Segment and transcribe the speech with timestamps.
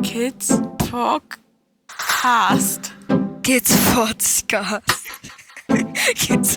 [0.02, 1.72] Kids Podcast.
[3.42, 4.82] Kids Podcast.
[5.68, 6.56] Kids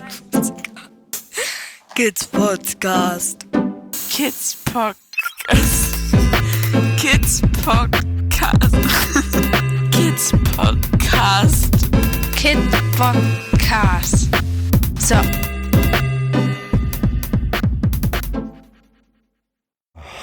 [1.94, 3.44] Kids Podcast.
[4.08, 5.92] Kids Podcast.
[6.96, 8.82] Kids Podcast.
[9.92, 11.72] Kids Podcast.
[12.36, 12.58] Kid
[12.96, 14.28] Podcast.
[14.98, 15.16] So.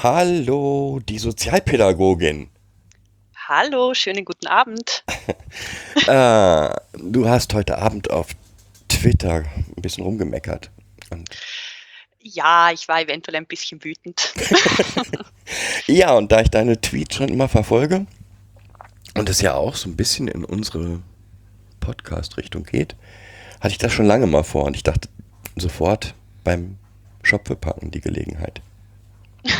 [0.03, 2.49] Hallo, die Sozialpädagogin.
[3.53, 5.03] Hallo, schönen guten Abend.
[6.07, 8.29] äh, du hast heute Abend auf
[8.87, 10.71] Twitter ein bisschen rumgemeckert.
[11.09, 11.29] Und
[12.21, 14.33] Ja, ich war eventuell ein bisschen wütend.
[15.87, 18.05] ja, und da ich deine Tweets schon immer verfolge
[19.15, 21.01] und es ja auch so ein bisschen in unsere
[21.81, 22.95] Podcast-Richtung geht,
[23.59, 25.09] hatte ich das schon lange mal vor und ich dachte
[25.57, 26.77] sofort beim
[27.21, 28.61] Schopfe packen die Gelegenheit.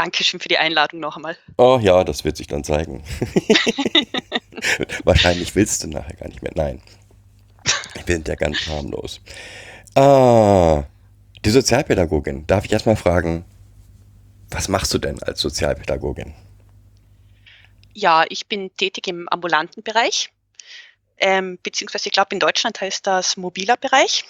[0.00, 1.36] Dankeschön für die Einladung noch einmal.
[1.58, 3.04] Oh ja, das wird sich dann zeigen.
[5.04, 6.52] Wahrscheinlich willst du nachher gar nicht mehr.
[6.54, 6.80] Nein.
[8.06, 9.20] Wir sind ja ganz harmlos.
[9.94, 10.84] Ah,
[11.44, 12.46] die Sozialpädagogin.
[12.46, 13.44] Darf ich erstmal fragen,
[14.50, 16.32] was machst du denn als Sozialpädagogin?
[17.92, 20.32] Ja, ich bin tätig im ambulanten Bereich,
[21.18, 24.24] ähm, beziehungsweise ich glaube in Deutschland heißt das mobiler Bereich.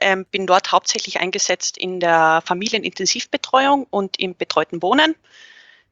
[0.00, 5.14] Ähm, bin dort hauptsächlich eingesetzt in der Familienintensivbetreuung und im betreuten Wohnen.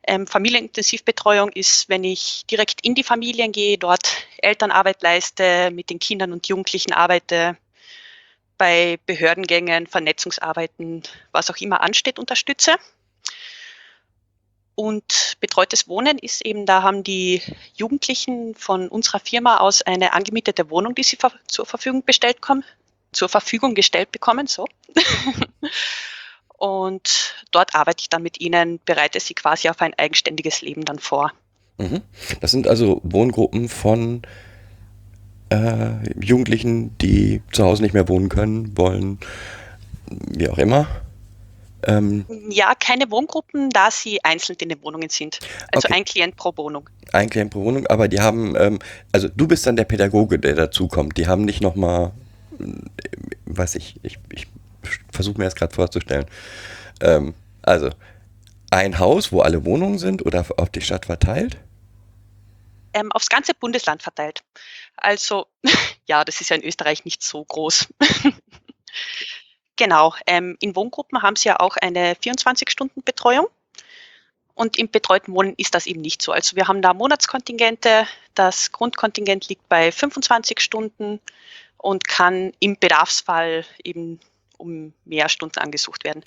[0.03, 5.99] Ähm, Familienintensivbetreuung ist, wenn ich direkt in die Familien gehe, dort Elternarbeit leiste, mit den
[5.99, 7.57] Kindern und Jugendlichen arbeite,
[8.57, 12.77] bei Behördengängen, Vernetzungsarbeiten, was auch immer ansteht, unterstütze.
[14.75, 17.43] Und betreutes Wohnen ist eben, da haben die
[17.75, 22.65] Jugendlichen von unserer Firma aus eine angemietete Wohnung, die sie zur Verfügung bestellt kommen,
[23.13, 24.67] zur Verfügung gestellt bekommen, so.
[26.59, 30.99] Und dort arbeite ich dann mit ihnen, bereite sie quasi auf ein eigenständiges Leben dann
[30.99, 31.33] vor.
[31.79, 32.03] Mhm.
[32.41, 34.23] Das sind also Wohngruppen von
[35.49, 39.19] äh, Jugendlichen, die zu Hause nicht mehr wohnen können, wollen,
[40.11, 40.87] wie auch immer.
[41.85, 45.39] Ähm, Ja, keine Wohngruppen, da sie einzeln in den Wohnungen sind.
[45.73, 45.95] Also Okay.
[45.95, 46.91] ein Klient pro Wohnung.
[47.15, 48.79] ein Klient pro Wohnung, aber die haben, ähm,
[49.13, 51.17] also du bist dann der Pädagoge, der dazukommt.
[51.17, 52.13] Die haben nicht nochmal,
[53.47, 54.47] weiß ich, ich, ich
[55.13, 56.27] versuche mir das gerade vorzustellen.
[57.01, 57.91] Ähm, also
[58.71, 61.59] ein Haus, wo alle Wohnungen sind oder auf die Stadt verteilt?
[62.93, 64.43] Ähm, aufs ganze Bundesland verteilt.
[64.97, 65.47] Also,
[66.07, 67.89] ja, das ist ja in Österreich nicht so groß.
[69.77, 73.49] genau, ähm, in Wohngruppen haben sie ja auch eine 24-Stunden-Betreuung.
[74.55, 76.33] Und im betreuten Wohnen ist das eben nicht so.
[76.33, 78.07] Also wir haben da Monatskontingente.
[78.35, 81.19] Das Grundkontingent liegt bei 25 Stunden
[81.83, 84.21] und kann im Bedarfsfall eben
[84.59, 86.23] um mehr Stunden angesucht werden.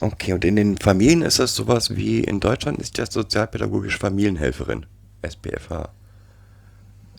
[0.00, 4.86] Okay, und in den Familien ist das sowas wie in Deutschland ist das sozialpädagogische Familienhelferin,
[5.22, 5.90] SPFH.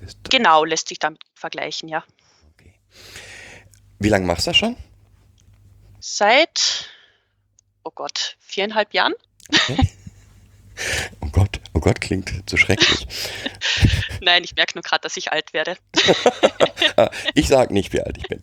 [0.01, 2.03] Ist, Genau, lässt sich damit vergleichen, ja.
[2.53, 2.73] okay.
[4.00, 4.75] Wie lange machst du das schon?
[6.00, 6.90] Seit,
[7.84, 9.13] oh Gott, viereinhalb Jahren?
[11.22, 11.54] Oh Gott,
[11.85, 13.06] Gott, klingt zu schrecklich.
[14.22, 15.78] Nein, ich merke nur gerade, dass ich alt werde.
[16.97, 18.41] Ah, ich sag nicht, wie alt ich bin.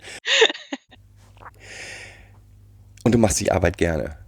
[3.04, 4.18] Und du machst die Arbeit gerne.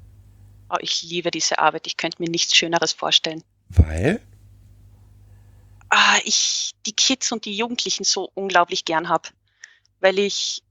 [0.70, 1.86] Oh, ich liebe diese Arbeit.
[1.86, 3.42] Ich könnte mir nichts Schöneres vorstellen.
[3.68, 4.20] Weil?
[5.90, 9.28] Ah, ich die Kids und die Jugendlichen so unglaublich gern habe,
[10.00, 10.62] weil ich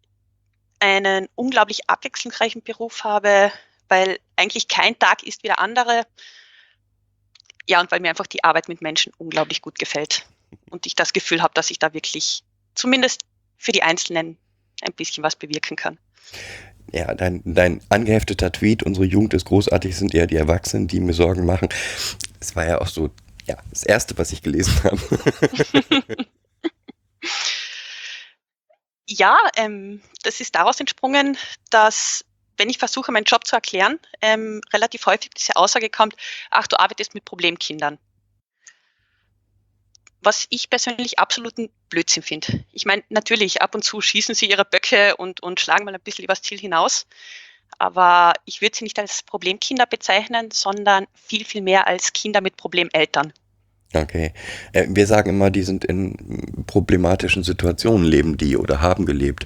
[0.80, 3.52] einen unglaublich abwechslungsreichen Beruf habe,
[3.88, 6.06] weil eigentlich kein Tag ist wie der andere.
[7.68, 10.26] Ja, und weil mir einfach die Arbeit mit Menschen unglaublich gut gefällt.
[10.70, 12.44] Und ich das Gefühl habe, dass ich da wirklich
[12.76, 13.22] zumindest
[13.58, 14.38] für die Einzelnen
[14.82, 15.98] ein bisschen was bewirken kann.
[16.92, 21.14] Ja, dein, dein angehefteter Tweet, unsere Jugend ist großartig, sind eher die Erwachsenen, die mir
[21.14, 21.70] Sorgen machen.
[22.40, 23.10] Es war ja auch so,
[23.46, 25.00] ja, das Erste, was ich gelesen habe.
[29.08, 31.38] Ja, ähm, das ist daraus entsprungen,
[31.70, 32.26] dass,
[32.58, 36.16] wenn ich versuche, meinen Job zu erklären, ähm, relativ häufig diese Aussage kommt,
[36.50, 37.98] ach, du arbeitest mit Problemkindern.
[40.22, 42.64] Was ich persönlich absoluten Blödsinn finde.
[42.72, 46.02] Ich meine, natürlich, ab und zu schießen sie ihre Böcke und, und schlagen mal ein
[46.02, 47.06] bisschen übers Ziel hinaus.
[47.78, 52.56] Aber ich würde sie nicht als Problemkinder bezeichnen, sondern viel, viel mehr als Kinder mit
[52.56, 53.34] Problemeltern.
[53.94, 54.34] Okay.
[54.72, 59.46] Äh, wir sagen immer, die sind in problematischen Situationen leben die oder haben gelebt.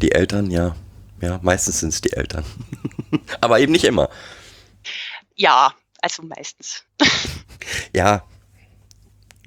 [0.00, 0.76] Die Eltern, ja.
[1.20, 2.44] Ja, meistens sind es die Eltern.
[3.40, 4.08] Aber eben nicht immer.
[5.34, 6.84] Ja, also meistens.
[7.94, 8.24] Ja,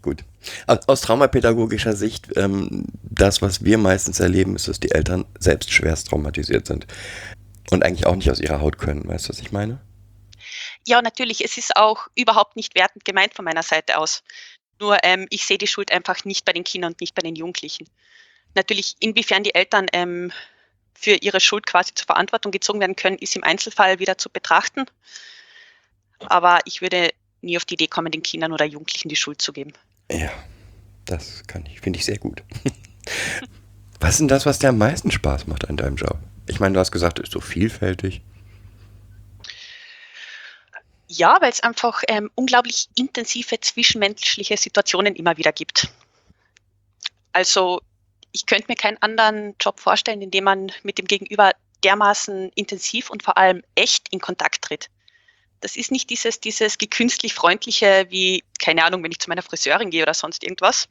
[0.01, 0.23] gut.
[0.67, 6.07] Aus, traumapädagogischer Sicht, ähm, das, was wir meistens erleben, ist, dass die Eltern selbst schwerst
[6.07, 6.87] traumatisiert sind.
[7.71, 9.07] Und eigentlich auch nicht aus ihrer Haut können.
[9.07, 9.79] Weißt du, was ich meine?
[10.87, 14.23] Ja, natürlich, es ist auch überhaupt nicht wertend gemeint von meiner Seite aus.
[14.79, 17.35] Nur ähm, ich sehe die Schuld einfach nicht bei den Kindern und nicht bei den
[17.35, 17.87] Jugendlichen.
[18.55, 20.31] Natürlich, inwiefern die Eltern ähm,
[20.93, 24.85] für ihre Schuld quasi zur Verantwortung gezogen werden können, ist im Einzelfall wieder zu betrachten.
[26.19, 27.11] Aber ich würde
[27.41, 29.73] nie auf die Idee kommen, den Kindern oder Jugendlichen die Schuld zu geben.
[30.11, 30.31] Ja,
[31.05, 32.43] das kann ich, finde ich sehr gut.
[33.99, 36.17] was ist denn das, was dir am meisten Spaß macht an deinem Job?
[36.47, 38.21] Ich meine, du hast gesagt, es ist so vielfältig.
[41.07, 45.89] Ja, weil es einfach ähm, unglaublich intensive zwischenmenschliche Situationen immer wieder gibt.
[47.33, 47.81] Also
[48.31, 51.51] ich könnte mir keinen anderen Job vorstellen, in dem man mit dem Gegenüber
[51.83, 54.89] dermaßen intensiv und vor allem echt in Kontakt tritt.
[55.59, 59.91] Das ist nicht dieses, dieses gekünstlich freundliche, wie, keine Ahnung, wenn ich zu meiner Friseurin
[59.91, 60.87] gehe oder sonst irgendwas,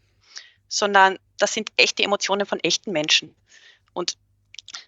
[0.68, 3.34] sondern das sind echte Emotionen von echten Menschen.
[3.92, 4.16] Und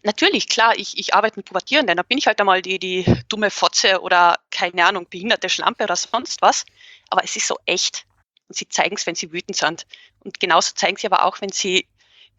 [0.02, 3.50] natürlich, klar, ich, ich arbeite mit Pubertierenden, da bin ich halt einmal die, die dumme
[3.50, 6.64] Fotze oder, keine Ahnung, behinderte Schlampe oder sonst was,
[7.10, 8.04] aber es ist so echt.
[8.48, 9.86] Und sie zeigen es, wenn sie wütend sind.
[10.20, 11.88] Und genauso zeigen sie aber auch, wenn sie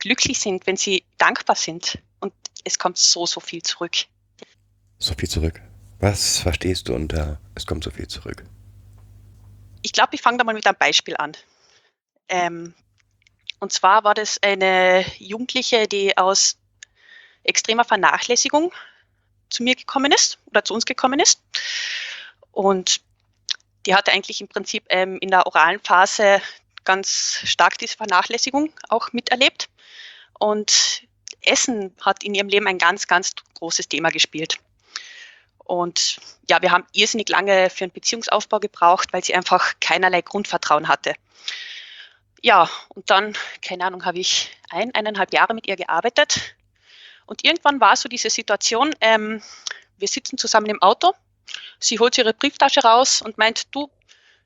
[0.03, 1.97] glücklich sind, wenn sie dankbar sind.
[2.19, 2.33] Und
[2.65, 3.95] es kommt so, so viel zurück.
[4.99, 5.61] So viel zurück.
[5.99, 8.43] Was verstehst du unter es kommt so viel zurück?
[9.81, 11.31] Ich glaube, ich fange da mal mit einem Beispiel an.
[12.27, 12.73] Ähm,
[13.59, 16.57] und zwar war das eine Jugendliche, die aus
[17.43, 18.73] extremer Vernachlässigung
[19.49, 21.41] zu mir gekommen ist oder zu uns gekommen ist.
[22.51, 22.99] Und
[23.85, 26.41] die hatte eigentlich im Prinzip ähm, in der oralen Phase
[26.83, 29.69] ganz stark diese Vernachlässigung auch miterlebt.
[30.39, 31.03] Und
[31.41, 34.57] Essen hat in ihrem Leben ein ganz, ganz großes Thema gespielt.
[35.57, 36.17] Und
[36.49, 41.13] ja, wir haben irrsinnig lange für einen Beziehungsaufbau gebraucht, weil sie einfach keinerlei Grundvertrauen hatte.
[42.41, 46.55] Ja, und dann, keine Ahnung, habe ich ein, eineinhalb Jahre mit ihr gearbeitet.
[47.25, 49.41] Und irgendwann war so diese Situation, ähm,
[49.97, 51.13] wir sitzen zusammen im Auto,
[51.79, 53.89] sie holt ihre Brieftasche raus und meint, du,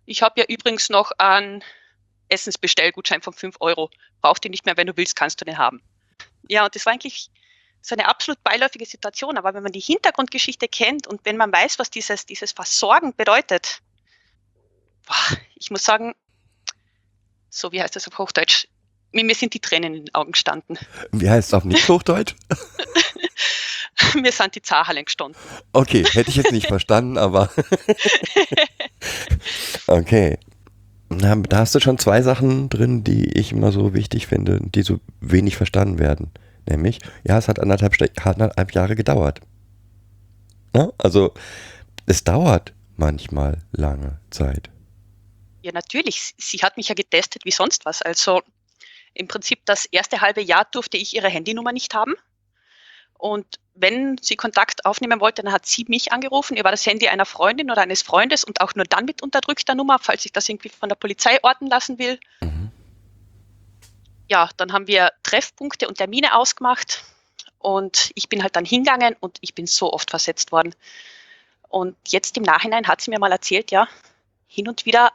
[0.05, 1.63] ich habe ja übrigens noch einen
[2.29, 3.89] Essensbestellgutschein von 5 Euro.
[4.21, 5.81] Braucht ihr nicht mehr, wenn du willst, kannst du den haben.
[6.47, 7.29] Ja, und das war eigentlich
[7.81, 9.37] so eine absolut beiläufige Situation.
[9.37, 13.81] Aber wenn man die Hintergrundgeschichte kennt und wenn man weiß, was dieses, dieses Versorgen bedeutet,
[15.05, 16.13] boah, ich muss sagen,
[17.49, 18.67] so wie heißt das auf Hochdeutsch,
[19.11, 20.77] mir, mir sind die Tränen in den Augen gestanden.
[21.11, 22.35] Wie heißt es auf nicht Hochdeutsch?
[24.15, 25.39] mir sind die Zahnhallen gestanden.
[25.73, 27.49] Okay, hätte ich jetzt nicht verstanden, aber.
[29.87, 30.37] okay.
[31.09, 34.99] Da hast du schon zwei Sachen drin, die ich immer so wichtig finde, die so
[35.21, 36.31] wenig verstanden werden.
[36.67, 37.95] Nämlich, ja, es hat anderthalb,
[38.25, 39.39] anderthalb Jahre gedauert.
[40.73, 40.91] Na?
[40.97, 41.33] Also,
[42.05, 44.69] es dauert manchmal lange Zeit.
[45.61, 46.33] Ja, natürlich.
[46.37, 48.01] Sie hat mich ja getestet wie sonst was.
[48.01, 48.41] Also
[49.13, 52.13] im Prinzip das erste halbe Jahr durfte ich ihre Handynummer nicht haben.
[53.17, 57.25] Und wenn sie Kontakt aufnehmen wollte, dann hat sie mich angerufen über das Handy einer
[57.25, 60.69] Freundin oder eines Freundes und auch nur dann mit unterdrückter Nummer, falls ich das irgendwie
[60.69, 62.19] von der Polizei orten lassen will.
[62.41, 62.71] Mhm
[64.27, 67.03] ja, dann haben wir Treffpunkte und Termine ausgemacht
[67.59, 70.75] und ich bin halt dann hingegangen und ich bin so oft versetzt worden.
[71.69, 73.87] Und jetzt im Nachhinein hat sie mir mal erzählt, ja,
[74.47, 75.11] hin und wieder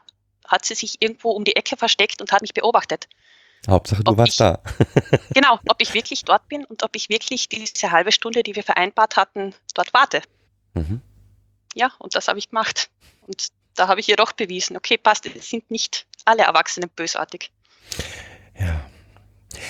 [0.47, 3.09] hat sie sich irgendwo um die Ecke versteckt und hat mich beobachtet.
[3.69, 4.61] Hauptsache, du warst ich, da.
[5.35, 8.63] genau, ob ich wirklich dort bin und ob ich wirklich diese halbe Stunde, die wir
[8.65, 10.23] vereinbart hatten, dort warte.
[10.75, 11.01] Mhm.
[11.75, 12.91] Ja, und das habe ich gemacht.
[13.23, 17.51] Und da habe ich ihr doch bewiesen, okay, passt, es sind nicht alle Erwachsenen bösartig.
[18.59, 18.85] Ja,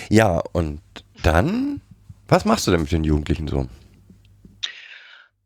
[0.08, 0.82] ja, und
[1.22, 1.80] dann,
[2.28, 3.68] was machst du denn mit den Jugendlichen so?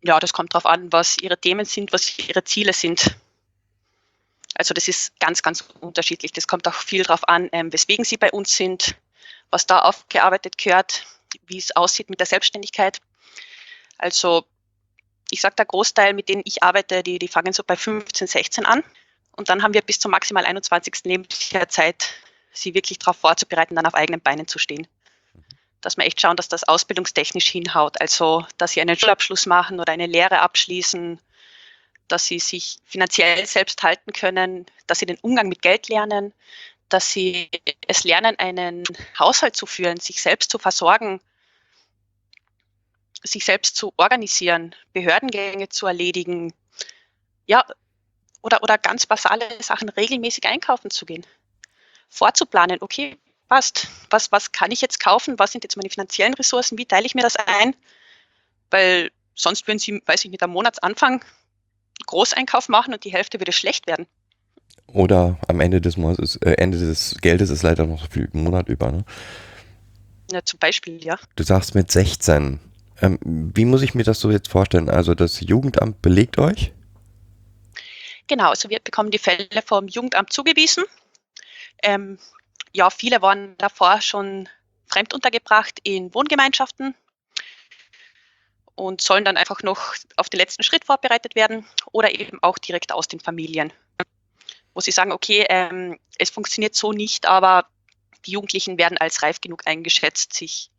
[0.03, 3.17] Ja, das kommt darauf an, was ihre Themen sind, was ihre Ziele sind.
[4.59, 6.33] Also das ist ganz, ganz unterschiedlich.
[6.33, 8.97] Das kommt auch viel darauf an, ähm, weswegen sie bei uns sind,
[9.51, 11.05] was da aufgearbeitet gehört,
[11.47, 13.01] wie es aussieht mit der Selbstständigkeit.
[13.99, 14.47] Also
[15.31, 18.67] ich sage, der Großteil, mit denen ich arbeite, die, die fangen so bei 15, 16
[18.67, 18.83] an.
[19.33, 21.05] Und dann haben wir bis zum maximal 21.
[21.05, 22.15] Lebensjahr Zeit,
[22.53, 24.87] sie wirklich darauf vorzubereiten, dann auf eigenen Beinen zu stehen.
[25.83, 28.01] Dass wir echt schauen, dass das ausbildungstechnisch hinhaut.
[28.01, 31.21] Also, dass sie einen Schulabschluss machen oder eine Lehre abschließen,
[32.09, 36.33] dass sie sich finanziell selbst halten können, dass sie den Umgang mit Geld lernen,
[36.89, 37.51] dass sie
[37.87, 38.85] es lernen, einen
[39.19, 41.21] Haushalt zu führen, sich selbst zu versorgen,
[43.23, 46.53] sich selbst zu organisieren, Behördengänge zu erledigen,
[47.47, 47.65] ja,
[48.43, 51.27] oder, oder ganz basale Sachen regelmäßig einkaufen zu gehen.
[52.09, 56.79] Vorzuplanen, okay, passt, was, was kann ich jetzt kaufen, was sind jetzt meine finanziellen Ressourcen,
[56.79, 57.75] wie teile ich mir das ein,
[58.71, 61.25] weil sonst würden Sie, weiß ich nicht, am Monatsanfang
[62.07, 64.07] Großeinkauf machen und die Hälfte würde schlecht werden.
[64.87, 68.45] Oder am Ende des, Monats, äh, Ende des Geldes ist leider noch so viel im
[68.45, 69.05] Monat über, ne?
[70.31, 71.19] Ja, zum Beispiel, ja.
[71.37, 72.59] Du sagst mit 16.
[73.01, 74.89] Ähm, wie muss ich mir das so jetzt vorstellen?
[74.89, 76.73] Also das Jugendamt belegt euch?
[78.27, 80.85] Genau, also wir bekommen die Fälle vom Jugendamt zugewiesen.
[81.83, 82.19] Ähm,
[82.73, 84.49] ja, viele waren davor schon
[84.87, 86.95] fremd untergebracht in Wohngemeinschaften
[88.76, 92.92] und sollen dann einfach noch auf den letzten Schritt vorbereitet werden oder eben auch direkt
[92.92, 93.73] aus den Familien,
[94.75, 97.66] wo sie sagen, okay, ähm, es funktioniert so nicht, aber
[98.26, 100.71] die Jugendlichen werden als reif genug eingeschätzt, sich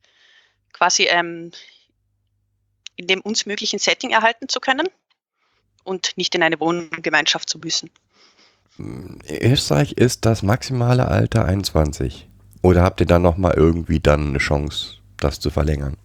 [0.72, 1.52] quasi ähm,
[2.96, 4.88] in dem uns möglichen Setting erhalten zu können
[5.84, 7.90] und nicht in eine Wohngemeinschaft zu müssen.
[8.78, 12.28] In Österreich ist das maximale Alter 21.
[12.62, 15.98] Oder habt ihr dann nochmal irgendwie dann eine Chance, das zu verlängern?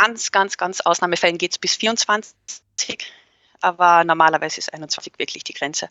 [0.00, 2.32] Ganz, ganz, ganz Ausnahmefällen geht es bis 24,
[3.60, 5.88] aber normalerweise ist 21 wirklich die Grenze.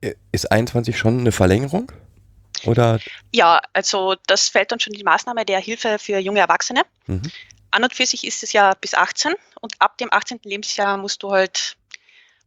[0.00, 1.92] Äh, Ist 21 schon eine Verlängerung?
[2.64, 3.00] Oder?
[3.32, 6.82] Ja, also das fällt dann schon in die Maßnahme der Hilfe für junge Erwachsene.
[7.06, 7.22] Mhm.
[7.70, 10.40] An und für sich ist es ja bis 18 und ab dem 18.
[10.44, 11.76] Lebensjahr musst du halt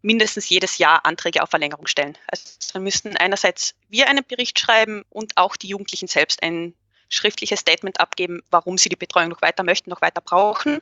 [0.01, 2.17] mindestens jedes Jahr Anträge auf Verlängerung stellen.
[2.27, 6.73] Also dann müssten einerseits wir einen Bericht schreiben und auch die Jugendlichen selbst ein
[7.11, 10.79] schriftliches Statement abgeben, warum sie die Betreuung noch weiter möchten, noch weiter brauchen.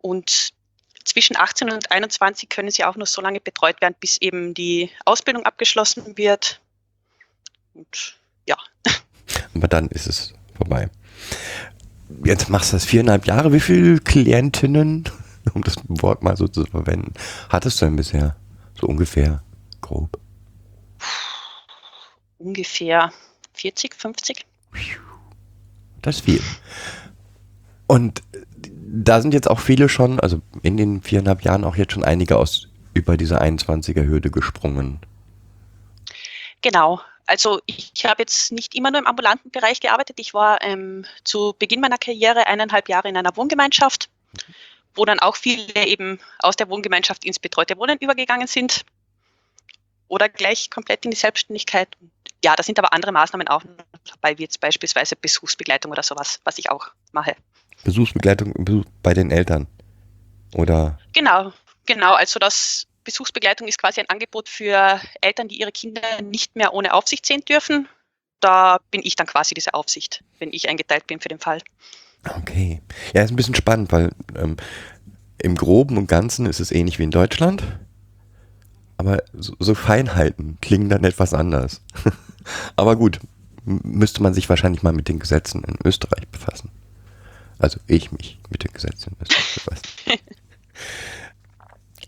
[0.00, 0.54] Und
[1.04, 4.90] zwischen 18 und 21 können sie auch nur so lange betreut werden, bis eben die
[5.04, 6.60] Ausbildung abgeschlossen wird.
[7.74, 8.56] Und ja,
[9.54, 10.88] Aber dann ist es vorbei.
[12.24, 13.52] Jetzt machst du das viereinhalb Jahre.
[13.52, 15.04] Wie viele Klientinnen,
[15.54, 17.14] um das Wort mal so zu verwenden,
[17.48, 18.36] hattest du denn bisher?
[18.80, 19.42] So ungefähr,
[19.80, 20.18] grob.
[22.38, 23.12] ungefähr
[23.54, 24.46] 40, 50.
[26.02, 26.42] Das ist viel.
[27.86, 28.22] Und
[28.86, 32.36] da sind jetzt auch viele schon, also in den viereinhalb Jahren auch jetzt schon einige
[32.36, 35.00] aus über diese 21er Hürde gesprungen.
[36.62, 37.00] Genau.
[37.26, 40.20] Also ich habe jetzt nicht immer nur im ambulanten Bereich gearbeitet.
[40.20, 44.10] Ich war ähm, zu Beginn meiner Karriere eineinhalb Jahre in einer Wohngemeinschaft,
[44.94, 48.84] wo dann auch viele eben aus der Wohngemeinschaft ins betreute Wohnen übergegangen sind
[50.08, 51.88] oder gleich komplett in die Selbstständigkeit.
[52.44, 56.40] Ja, da sind aber andere Maßnahmen auch noch dabei, wie jetzt beispielsweise Besuchsbegleitung oder sowas,
[56.44, 57.36] was ich auch mache.
[57.84, 59.66] Besuchsbegleitung Besuch bei den Eltern.
[60.54, 61.52] Oder Genau,
[61.86, 62.14] genau.
[62.14, 66.94] Also das Besuchsbegleitung ist quasi ein Angebot für Eltern, die ihre Kinder nicht mehr ohne
[66.94, 67.88] Aufsicht sehen dürfen.
[68.40, 71.60] Da bin ich dann quasi diese Aufsicht, wenn ich eingeteilt bin für den Fall.
[72.38, 72.80] Okay.
[73.14, 74.56] Ja, ist ein bisschen spannend, weil ähm,
[75.38, 77.62] im Groben und Ganzen ist es ähnlich wie in Deutschland.
[78.96, 81.80] Aber so, so Feinheiten klingen dann etwas anders.
[82.76, 83.18] aber gut,
[83.64, 86.70] müsste man sich wahrscheinlich mal mit den Gesetzen in Österreich befassen.
[87.58, 90.20] Also ich mich mit den Gesetzen in Österreich befassen.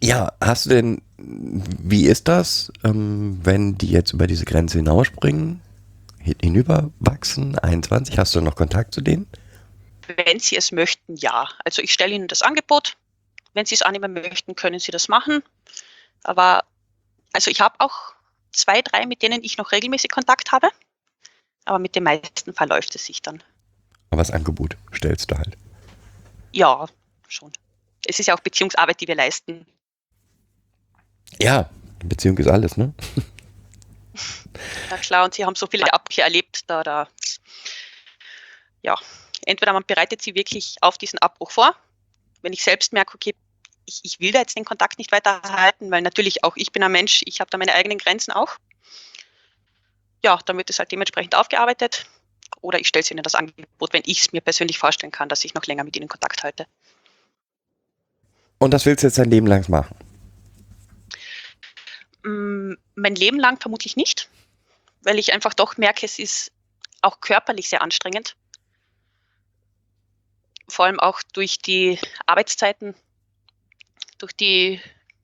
[0.02, 5.60] ja, hast du denn, wie ist das, ähm, wenn die jetzt über diese Grenze hinausspringen,
[6.20, 9.26] hin- hinüberwachsen, 21, hast du noch Kontakt zu denen?
[10.26, 11.48] Wenn Sie es möchten, ja.
[11.64, 12.96] Also ich stelle Ihnen das Angebot.
[13.54, 15.42] Wenn Sie es annehmen möchten, können Sie das machen.
[16.22, 16.64] Aber
[17.36, 18.14] also ich habe auch
[18.50, 20.70] zwei, drei, mit denen ich noch regelmäßig Kontakt habe.
[21.66, 23.42] Aber mit den meisten verläuft es sich dann.
[24.08, 25.58] Aber das Angebot stellst du halt.
[26.52, 26.86] Ja,
[27.28, 27.52] schon.
[28.06, 29.66] Es ist ja auch Beziehungsarbeit, die wir leisten.
[31.38, 32.94] Ja, Beziehung ist alles, ne?
[34.88, 37.08] Na klar, und Sie haben so viele Abkehr erlebt, da, da,
[38.80, 38.96] ja,
[39.44, 41.76] entweder man bereitet sie wirklich auf diesen Abbruch vor.
[42.40, 43.34] Wenn ich selbst merke, okay,
[43.86, 46.82] ich, ich will da jetzt den Kontakt nicht weiter halten, weil natürlich auch ich bin
[46.82, 48.56] ein Mensch, ich habe da meine eigenen Grenzen auch.
[50.22, 52.06] Ja, dann wird es halt dementsprechend aufgearbeitet.
[52.60, 55.44] Oder ich stelle es ihnen das Angebot, wenn ich es mir persönlich vorstellen kann, dass
[55.44, 56.66] ich noch länger mit ihnen Kontakt halte.
[58.58, 59.96] Und das willst du jetzt dein Leben lang machen?
[62.24, 64.28] Mm, Mein Leben lang vermutlich nicht,
[65.02, 66.50] weil ich einfach doch merke, es ist
[67.02, 68.36] auch körperlich sehr anstrengend.
[70.68, 72.94] Vor allem auch durch die Arbeitszeiten,
[74.18, 74.80] durch die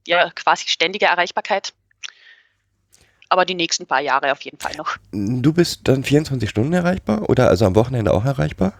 [0.06, 1.72] ja, quasi ständige Erreichbarkeit.
[3.28, 4.96] Aber die nächsten paar Jahre auf jeden Fall noch.
[5.12, 8.74] Du bist dann 24 Stunden erreichbar oder also am Wochenende auch erreichbar?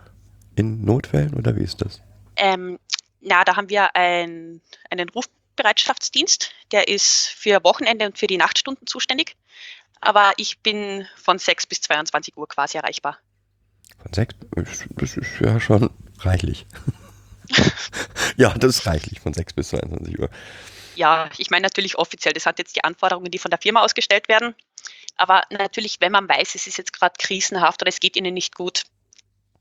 [0.57, 2.03] In Notfällen oder wie ist das?
[2.37, 2.79] Ähm,
[3.21, 8.87] na, da haben wir ein, einen Rufbereitschaftsdienst, der ist für Wochenende und für die Nachtstunden
[8.87, 9.37] zuständig.
[10.03, 13.19] Aber ich bin von 6 bis 22 Uhr quasi erreichbar.
[14.03, 14.35] Von sechs?
[14.91, 16.67] Das ist ja schon reichlich.
[18.37, 20.31] ja, das ist reichlich, von 6 bis 22 Uhr.
[20.95, 24.29] Ja, ich meine natürlich offiziell, das hat jetzt die Anforderungen, die von der Firma ausgestellt
[24.29, 24.55] werden.
[25.17, 28.55] Aber natürlich, wenn man weiß, es ist jetzt gerade krisenhaft oder es geht ihnen nicht
[28.55, 28.85] gut,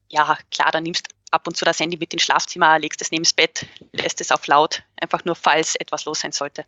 [0.10, 3.24] ja, klar, dann nimmst ab und zu das Handy mit ins Schlafzimmer, legst es neben
[3.24, 6.65] das Bett, lässt es auf laut, einfach nur falls etwas los sein sollte.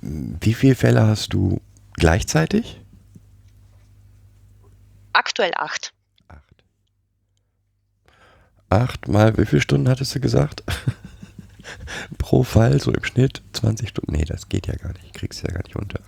[0.00, 1.60] Wie viele Fälle hast du
[1.94, 2.80] gleichzeitig?
[5.12, 5.92] Aktuell acht.
[8.68, 9.08] Acht.
[9.08, 10.62] Mal, wie viele Stunden hattest du gesagt?
[12.18, 14.12] pro Fall so im Schnitt 20 Stunden.
[14.12, 15.14] Nee, das geht ja gar nicht.
[15.14, 16.00] Kriegst ja gar nicht unter.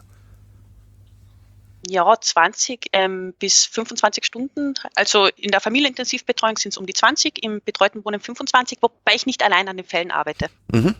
[1.87, 4.75] Ja, 20 ähm, bis 25 Stunden.
[4.95, 9.27] Also in der Familienintensivbetreuung sind es um die 20, im betreuten Wohnen 25, wobei ich
[9.27, 10.49] nicht allein an den Fällen arbeite.
[10.73, 10.97] Mhm.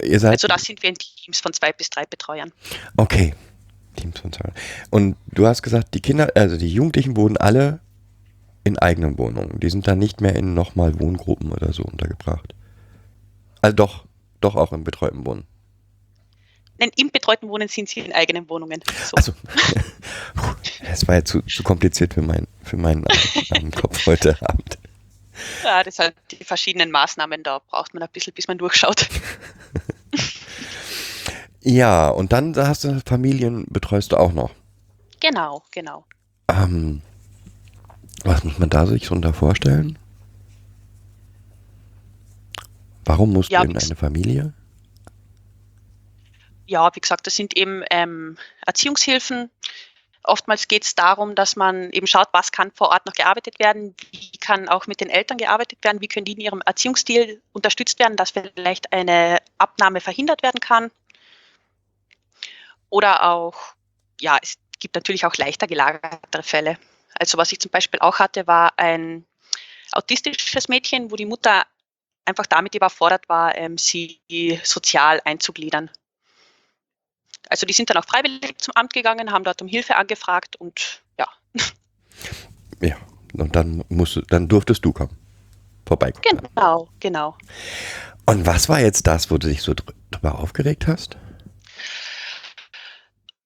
[0.00, 2.52] Also da sind wir in Teams von zwei bis drei Betreuern.
[2.96, 3.34] Okay.
[3.96, 4.52] Teams von zwei.
[4.90, 7.80] Und du hast gesagt, die Kinder, also die Jugendlichen wohnen alle
[8.66, 9.58] in eigenen Wohnungen.
[9.60, 12.54] Die sind dann nicht mehr in nochmal Wohngruppen oder so untergebracht.
[13.62, 14.04] Also doch,
[14.40, 15.46] doch auch im betreuten Wohnen.
[16.78, 18.82] Nein, im betreuten Wohnen sind sie in eigenen Wohnungen.
[19.02, 19.16] So.
[19.16, 19.32] Also,
[20.86, 23.04] das war ja zu, zu kompliziert für, mein, für meinen
[23.70, 24.78] Kopf heute Abend.
[25.64, 29.08] Ja, das sind die verschiedenen Maßnahmen, da braucht man ein bisschen, bis man durchschaut.
[31.68, 34.50] Ja, und dann da hast du Familien, betreust du auch noch.
[35.18, 36.04] Genau, genau.
[36.48, 37.02] Ähm,
[38.26, 39.98] was muss man da sich so unter vorstellen?
[43.04, 44.52] Warum musst Ja, du in eine Familie?
[46.66, 49.50] Ja, wie gesagt, das sind eben ähm, Erziehungshilfen.
[50.24, 53.94] Oftmals geht es darum, dass man eben schaut, was kann vor Ort noch gearbeitet werden,
[54.10, 58.00] wie kann auch mit den Eltern gearbeitet werden, wie können die in ihrem Erziehungsstil unterstützt
[58.00, 60.90] werden, dass vielleicht eine Abnahme verhindert werden kann.
[62.90, 63.74] Oder auch,
[64.20, 66.76] ja, es gibt natürlich auch leichter gelagertere Fälle.
[67.18, 69.24] Also was ich zum Beispiel auch hatte, war ein
[69.92, 71.64] autistisches Mädchen, wo die Mutter
[72.24, 74.20] einfach damit überfordert war, ähm, sie
[74.64, 75.90] sozial einzugliedern.
[77.48, 81.02] Also die sind dann auch freiwillig zum Amt gegangen, haben dort um Hilfe angefragt und
[81.18, 81.28] ja,
[82.80, 82.96] Ja,
[83.34, 85.16] und dann musst du, dann durftest du kommen.
[85.86, 86.40] Vorbeikommen.
[86.52, 87.36] genau, genau.
[88.26, 91.16] Und was war jetzt das, wo du dich so dr drüber aufgeregt hast?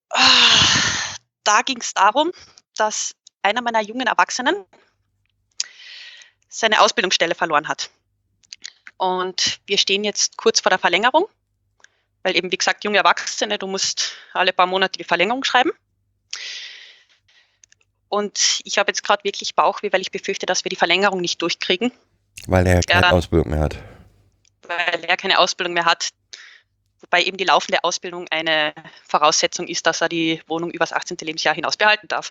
[0.09, 2.31] Ah, Da ging es darum,
[2.75, 4.65] dass einer meiner jungen Erwachsenen
[6.49, 7.89] seine Ausbildungsstelle verloren hat.
[8.97, 11.25] Und wir stehen jetzt kurz vor der Verlängerung,
[12.23, 15.71] weil eben, wie gesagt, junge Erwachsene, du musst alle paar Monate die Verlängerung schreiben.
[18.09, 21.41] Und ich habe jetzt gerade wirklich Bauchweh, weil ich befürchte, dass wir die Verlängerung nicht
[21.41, 21.91] durchkriegen,
[22.47, 23.77] Weil er keine dann- Ausbildung mehr hat.
[24.67, 26.09] weil er keine Ausbildung mehr hat.
[26.99, 28.73] Wobei eben die laufende Ausbildung eine
[29.07, 31.17] Voraussetzung ist, dass er die Wohnung übers 18.
[31.21, 32.29] Lebensjahr hinaus behalten darf.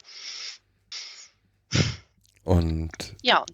[2.45, 2.91] Und
[3.23, 3.45] Ja,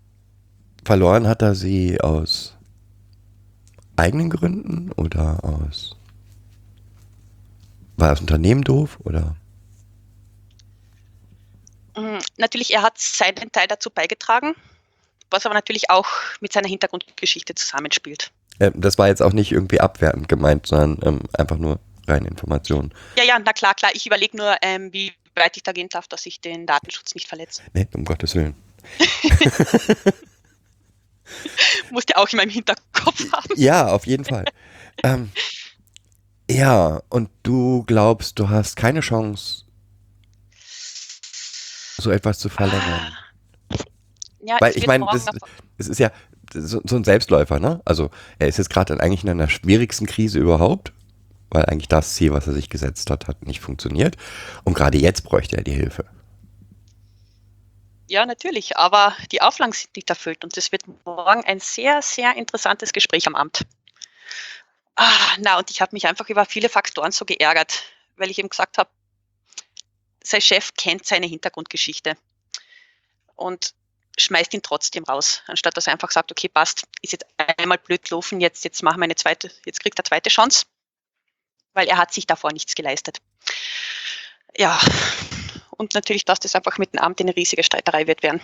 [0.84, 2.54] verloren hat er sie aus
[3.96, 5.96] eigenen Gründen oder aus.
[7.96, 9.36] War das Unternehmen doof oder?
[11.96, 14.54] Mm, Natürlich, er hat seinen Teil dazu beigetragen,
[15.30, 16.06] was aber natürlich auch
[16.40, 18.30] mit seiner Hintergrundgeschichte zusammenspielt.
[18.58, 22.92] Äh, das war jetzt auch nicht irgendwie abwertend gemeint, sondern ähm, einfach nur reine Informationen.
[23.16, 23.90] Ja, ja, na klar, klar.
[23.94, 27.28] Ich überlege nur, ähm, wie weit ich da gehen darf, dass ich den Datenschutz nicht
[27.28, 27.62] verletze.
[27.72, 28.54] Nee, um Gottes Willen.
[31.90, 33.54] Musste auch in meinem Hinterkopf haben.
[33.56, 34.44] Ja, auf jeden Fall.
[35.02, 35.30] ähm,
[36.50, 39.64] ja, und du glaubst, du hast keine Chance,
[41.98, 43.12] so etwas zu verlängern.
[44.40, 45.24] Ja, Weil ich will meine, das,
[45.76, 46.12] das ist ja
[46.52, 47.80] so, so ein Selbstläufer, ne?
[47.84, 50.92] Also er ist jetzt gerade eigentlich in einer schwierigsten Krise überhaupt,
[51.50, 54.16] weil eigentlich das Ziel, was er sich gesetzt hat, hat nicht funktioniert.
[54.64, 56.04] Und gerade jetzt bräuchte er die Hilfe.
[58.08, 62.36] Ja, natürlich, aber die Auflagen sind nicht erfüllt und es wird morgen ein sehr, sehr
[62.36, 63.62] interessantes Gespräch am Amt.
[64.94, 67.82] Ah, na, und ich habe mich einfach über viele Faktoren so geärgert,
[68.16, 68.88] weil ich ihm gesagt habe,
[70.22, 72.16] sein Chef kennt seine Hintergrundgeschichte
[73.34, 73.74] und
[74.18, 77.26] schmeißt ihn trotzdem raus, anstatt dass er einfach sagt, okay, passt, ist jetzt
[77.58, 80.64] einmal blöd gelaufen, jetzt, jetzt machen wir eine zweite, jetzt kriegt er zweite Chance,
[81.74, 83.18] weil er hat sich davor nichts geleistet.
[84.56, 84.80] Ja,
[85.76, 88.40] und natürlich, dass das einfach mit dem Amt eine riesige Streiterei wird werden.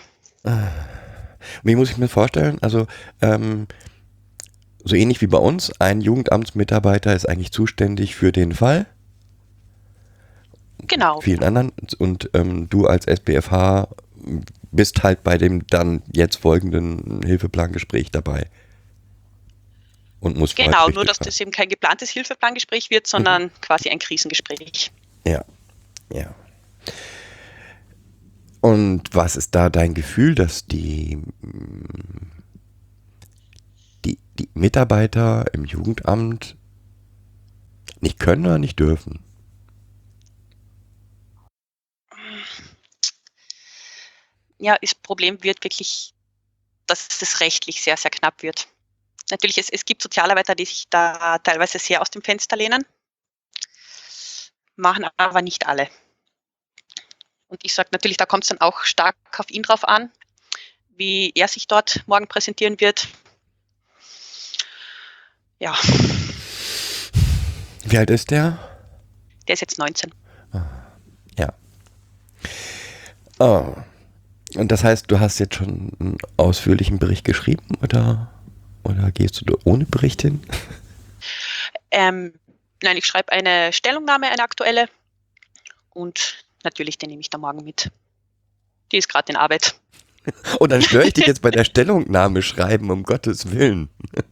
[1.63, 2.57] Wie muss ich mir vorstellen?
[2.61, 2.87] Also,
[3.21, 3.67] ähm,
[4.83, 8.85] so ähnlich wie bei uns, ein Jugendamtsmitarbeiter ist eigentlich zuständig für den Fall,
[10.87, 11.21] Genau.
[11.21, 13.87] vielen anderen, und ähm, du als SBFH
[14.71, 18.49] bist halt bei dem dann jetzt folgenden Hilfeplangespräch dabei.
[20.19, 24.91] Und musst Genau, nur dass das eben kein geplantes Hilfeplangespräch wird, sondern quasi ein Krisengespräch.
[25.27, 25.43] Ja,
[26.11, 26.33] ja.
[28.63, 31.21] Und was ist da dein Gefühl, dass die,
[34.05, 36.55] die, die Mitarbeiter im Jugendamt
[37.99, 39.21] nicht können oder nicht dürfen?
[44.59, 46.13] Ja, das Problem wird wirklich,
[46.87, 48.69] dass es rechtlich sehr, sehr knapp wird.
[49.29, 52.85] Natürlich, es, es gibt Sozialarbeiter, die sich da teilweise sehr aus dem Fenster lehnen,
[54.77, 55.89] machen aber nicht alle.
[57.53, 60.09] Und ich sage natürlich, da kommt es dann auch stark auf ihn drauf an,
[60.97, 63.07] wie er sich dort morgen präsentieren wird.
[65.59, 65.77] Ja,
[67.83, 68.57] Wie alt ist der?
[69.47, 70.11] der ist jetzt 19.
[71.37, 71.53] Ja.
[73.37, 73.75] Oh.
[74.55, 78.33] Und das heißt, du hast jetzt schon einen ausführlichen Bericht geschrieben oder,
[78.83, 80.43] oder gehst du da ohne Bericht hin?
[81.91, 82.33] Ähm,
[82.81, 84.89] nein, ich schreibe eine Stellungnahme, eine aktuelle.
[85.91, 87.91] Und natürlich, den nehme ich da morgen mit.
[88.91, 89.75] Die ist gerade in Arbeit.
[90.59, 93.89] Und dann störe ich dich jetzt bei der Stellungnahme schreiben, um Gottes Willen.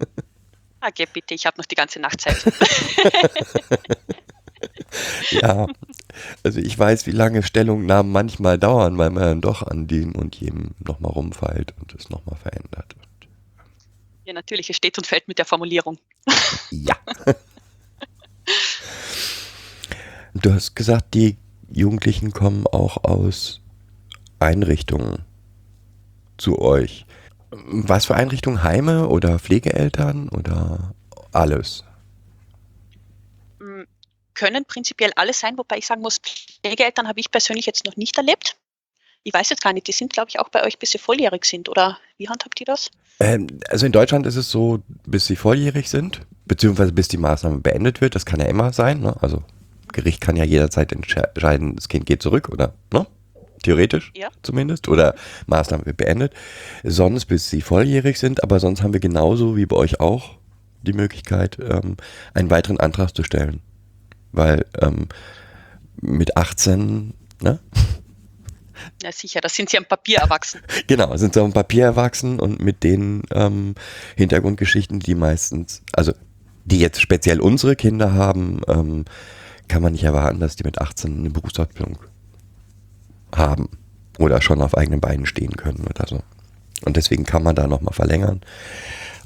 [0.83, 2.43] Okay, bitte, ich habe noch die ganze Nacht Zeit.
[5.29, 5.67] Ja,
[6.43, 10.35] also ich weiß, wie lange Stellungnahmen manchmal dauern, weil man dann doch an dem und
[10.35, 12.95] jedem nochmal rumfeilt und es nochmal verändert.
[14.25, 15.97] Ja, natürlich, es steht und fällt mit der Formulierung.
[16.71, 16.95] ja.
[20.33, 21.37] Du hast gesagt, die
[21.73, 23.61] Jugendlichen kommen auch aus
[24.39, 25.23] Einrichtungen
[26.37, 27.05] zu euch.
[27.51, 28.63] Was für Einrichtungen?
[28.63, 30.93] Heime oder Pflegeeltern oder
[31.31, 31.83] alles?
[33.59, 33.83] Mm,
[34.33, 38.17] Können prinzipiell alles sein, wobei ich sagen muss, Pflegeeltern habe ich persönlich jetzt noch nicht
[38.17, 38.57] erlebt.
[39.23, 41.45] Ich weiß jetzt gar nicht, die sind, glaube ich, auch bei euch, bis sie volljährig
[41.45, 42.89] sind, oder wie handhabt ihr das?
[43.19, 47.59] Ähm, also in Deutschland ist es so, bis sie volljährig sind, beziehungsweise bis die Maßnahme
[47.59, 48.15] beendet wird.
[48.15, 49.01] Das kann ja immer sein.
[49.01, 49.15] Ne?
[49.21, 49.43] Also
[49.91, 53.05] Gericht kann ja jederzeit entscheiden, das Kind geht zurück oder ne?
[53.63, 54.29] theoretisch Ja.
[54.41, 55.15] zumindest oder
[55.47, 56.33] Maßnahme wird beendet.
[56.83, 60.37] Sonst bis sie volljährig sind, aber sonst haben wir genauso wie bei euch auch
[60.81, 61.97] die Möglichkeit, ähm,
[62.33, 63.61] einen weiteren Antrag zu stellen.
[64.31, 65.09] Weil ähm,
[66.01, 67.59] mit 18, ne?
[69.03, 70.61] Ja, sicher, da sind sie am Papier erwachsen.
[70.87, 73.75] Genau, sind so am Papier erwachsen und mit den ähm,
[74.15, 76.13] Hintergrundgeschichten, die meistens, also
[76.65, 79.05] die jetzt speziell unsere Kinder haben, ähm,
[79.71, 81.97] kann man nicht erwarten, dass die mit 18 eine Berufsausbildung
[83.33, 83.69] haben
[84.19, 86.21] oder schon auf eigenen Beinen stehen können oder so.
[86.83, 88.41] Und deswegen kann man da nochmal verlängern.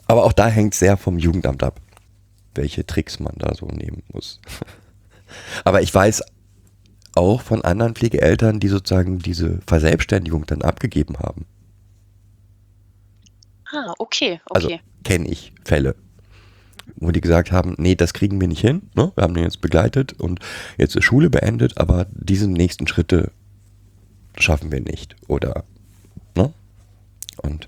[0.05, 1.81] Aber auch da hängt sehr vom Jugendamt ab,
[2.53, 4.39] welche Tricks man da so nehmen muss.
[5.63, 6.21] Aber ich weiß
[7.15, 11.47] auch von anderen Pflegeeltern, die sozusagen diese Verselbstständigung dann abgegeben haben.
[13.73, 14.79] Ah, okay, Also okay.
[15.03, 15.95] kenne ich Fälle,
[16.97, 18.83] wo die gesagt haben, nee, das kriegen wir nicht hin.
[18.95, 19.11] Ne?
[19.15, 20.39] Wir haben den jetzt begleitet und
[20.77, 23.31] jetzt ist Schule beendet, aber diese nächsten Schritte
[24.37, 25.15] schaffen wir nicht.
[25.27, 25.63] Oder
[26.35, 26.53] ne?
[27.41, 27.67] Und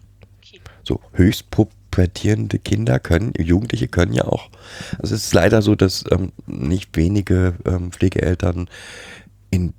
[0.83, 4.49] so höchst pubertierende Kinder können, Jugendliche können ja auch.
[4.99, 8.69] Also es ist leider so, dass ähm, nicht wenige ähm, Pflegeeltern
[9.49, 9.73] in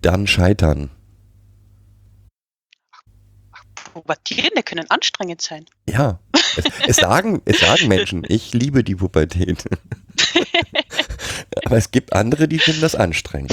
[0.00, 0.90] dann scheitern.
[3.94, 5.66] Pubertierende können anstrengend sein.
[5.88, 6.18] Ja,
[6.56, 9.64] es, es, sagen, es sagen Menschen, ich liebe die Pubertät.
[11.64, 13.52] Aber es gibt andere, die finden das anstrengend.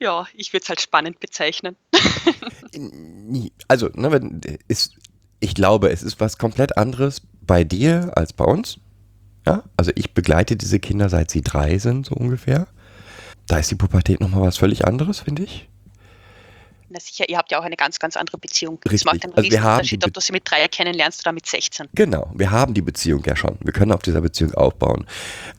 [0.00, 1.76] Ja, ich würde es halt spannend bezeichnen.
[3.68, 4.96] Also, ne, ist,
[5.40, 8.80] ich glaube, es ist was komplett anderes bei dir als bei uns.
[9.46, 12.66] Ja, also ich begleite diese Kinder seit sie drei sind, so ungefähr.
[13.46, 15.68] Da ist die Pubertät nochmal was völlig anderes, finde ich.
[16.94, 18.76] Na sicher, ihr habt ja auch eine ganz, ganz andere Beziehung.
[18.76, 19.00] Richtig.
[19.00, 21.32] Es macht einen Also wir haben Riesenunterschied, die ob du sie mit drei kennenlernst oder
[21.32, 21.88] mit 16.
[21.92, 23.58] Genau, wir haben die Beziehung ja schon.
[23.62, 25.04] Wir können auf dieser Beziehung aufbauen.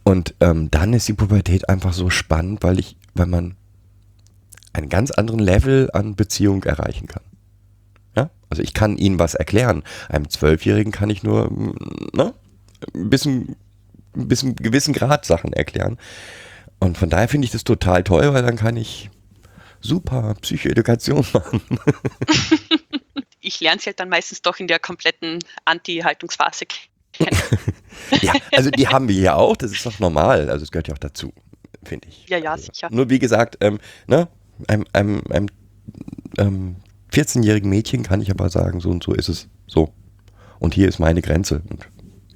[0.05, 3.57] Und ähm, dann ist die Pubertät einfach so spannend, weil ich, weil man
[4.71, 7.23] einen ganz anderen Level an Beziehung erreichen kann.
[8.15, 8.29] Ja?
[8.49, 9.83] Also ich kann ihnen was erklären.
[10.07, 11.75] Einem Zwölfjährigen kann ich nur mm,
[12.13, 12.33] ne,
[12.93, 13.57] ein bisschen,
[14.15, 15.97] ein bisschen gewissen Grad Sachen erklären.
[16.79, 19.09] Und von daher finde ich das total toll, weil dann kann ich
[19.85, 21.61] super Psychoedukation machen.
[23.39, 26.81] Ich lerne sie halt dann meistens doch in der kompletten Anti-Haltungsphase kennen.
[28.21, 30.49] Ja, also die haben wir ja auch, das ist doch normal.
[30.49, 31.31] Also es gehört ja auch dazu,
[31.85, 32.27] finde ich.
[32.27, 32.89] Ja, ja, also, sicher.
[32.91, 34.27] Nur wie gesagt, ähm, ne,
[34.67, 35.47] einem, einem, einem
[36.37, 36.75] ähm,
[37.13, 39.47] 14-jährigen Mädchen kann ich aber sagen, so und so ist es.
[39.65, 39.93] So.
[40.59, 41.61] Und hier ist meine Grenze.
[41.69, 41.87] Und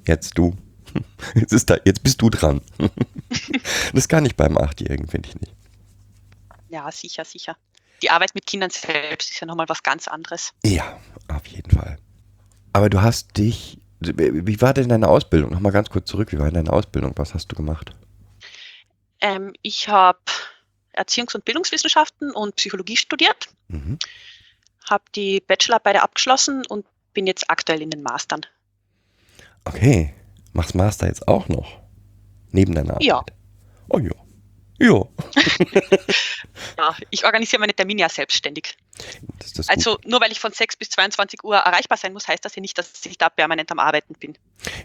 [0.06, 0.56] jetzt du.
[1.36, 2.62] Jetzt, ist da, jetzt bist du dran.
[3.94, 5.54] Das kann ich beim Achtjährigen, finde ich nicht.
[6.70, 7.56] Ja, sicher, sicher.
[8.02, 10.52] Die Arbeit mit Kindern selbst ist ja nochmal was ganz anderes.
[10.64, 11.98] Ja, auf jeden Fall.
[12.72, 13.78] Aber du hast dich.
[14.00, 15.50] Wie war denn deine Ausbildung?
[15.50, 16.32] Nochmal ganz kurz zurück.
[16.32, 17.12] Wie war denn deine Ausbildung?
[17.16, 17.90] Was hast du gemacht?
[19.20, 20.18] Ähm, ich habe
[20.96, 23.98] Erziehungs- und Bildungswissenschaften und Psychologie studiert, Mhm.
[24.88, 28.40] habe die Bachelorarbeit abgeschlossen und bin jetzt aktuell in den Mastern.
[29.66, 30.14] Okay.
[30.52, 31.80] Machst Master jetzt auch noch?
[32.50, 33.04] Neben deiner Arbeit?
[33.04, 33.22] Ja.
[33.90, 34.10] Oh ja.
[34.80, 35.04] Ja.
[36.78, 38.76] Ja, ich organisiere meine Termine ja selbstständig.
[39.38, 39.68] Das gut.
[39.68, 42.60] Also nur weil ich von 6 bis 22 Uhr erreichbar sein muss, heißt das ja
[42.60, 44.36] nicht, dass ich da permanent am Arbeiten bin.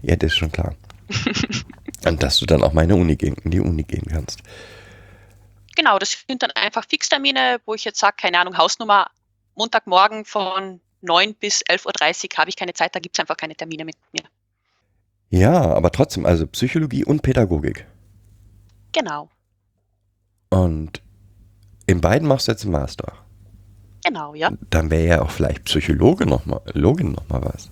[0.01, 0.75] Ja, das ist schon klar.
[2.05, 4.41] Und dass du dann auch meine Uni gehen, in die Uni gehen kannst.
[5.75, 9.09] Genau, das sind dann einfach Fixtermine, wo ich jetzt sage, keine Ahnung, Hausnummer,
[9.55, 13.55] Montagmorgen von 9 bis 11.30 Uhr habe ich keine Zeit, da gibt es einfach keine
[13.55, 14.23] Termine mit mir.
[15.29, 17.85] Ja, aber trotzdem, also Psychologie und Pädagogik.
[18.91, 19.29] Genau,
[20.55, 21.01] Und
[21.85, 23.11] in beiden machst du jetzt einen Master.
[24.05, 24.51] genau, ja.
[24.69, 27.69] Dann wäre ja auch vielleicht Psychologe noch mal, Login noch mal was.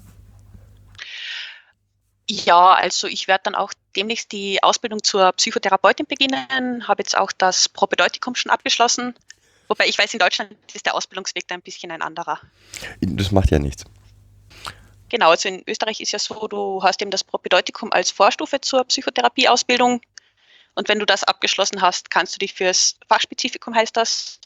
[2.30, 7.32] Ja, also ich werde dann auch demnächst die Ausbildung zur Psychotherapeutin beginnen, habe jetzt auch
[7.32, 9.16] das Propedeutikum schon abgeschlossen.
[9.70, 12.42] Wobei ich weiß, in Deutschland ist der Ausbildungsweg da ein bisschen ein anderer.
[13.00, 13.86] Das macht ja nichts.
[15.08, 18.84] Genau, also in Österreich ist ja so, du hast eben das Propedeutikum als Vorstufe zur
[18.84, 20.02] Psychotherapieausbildung.
[20.76, 24.40] Und wenn du das abgeschlossen hast, kannst du dich fürs Fachspezifikum, heißt das,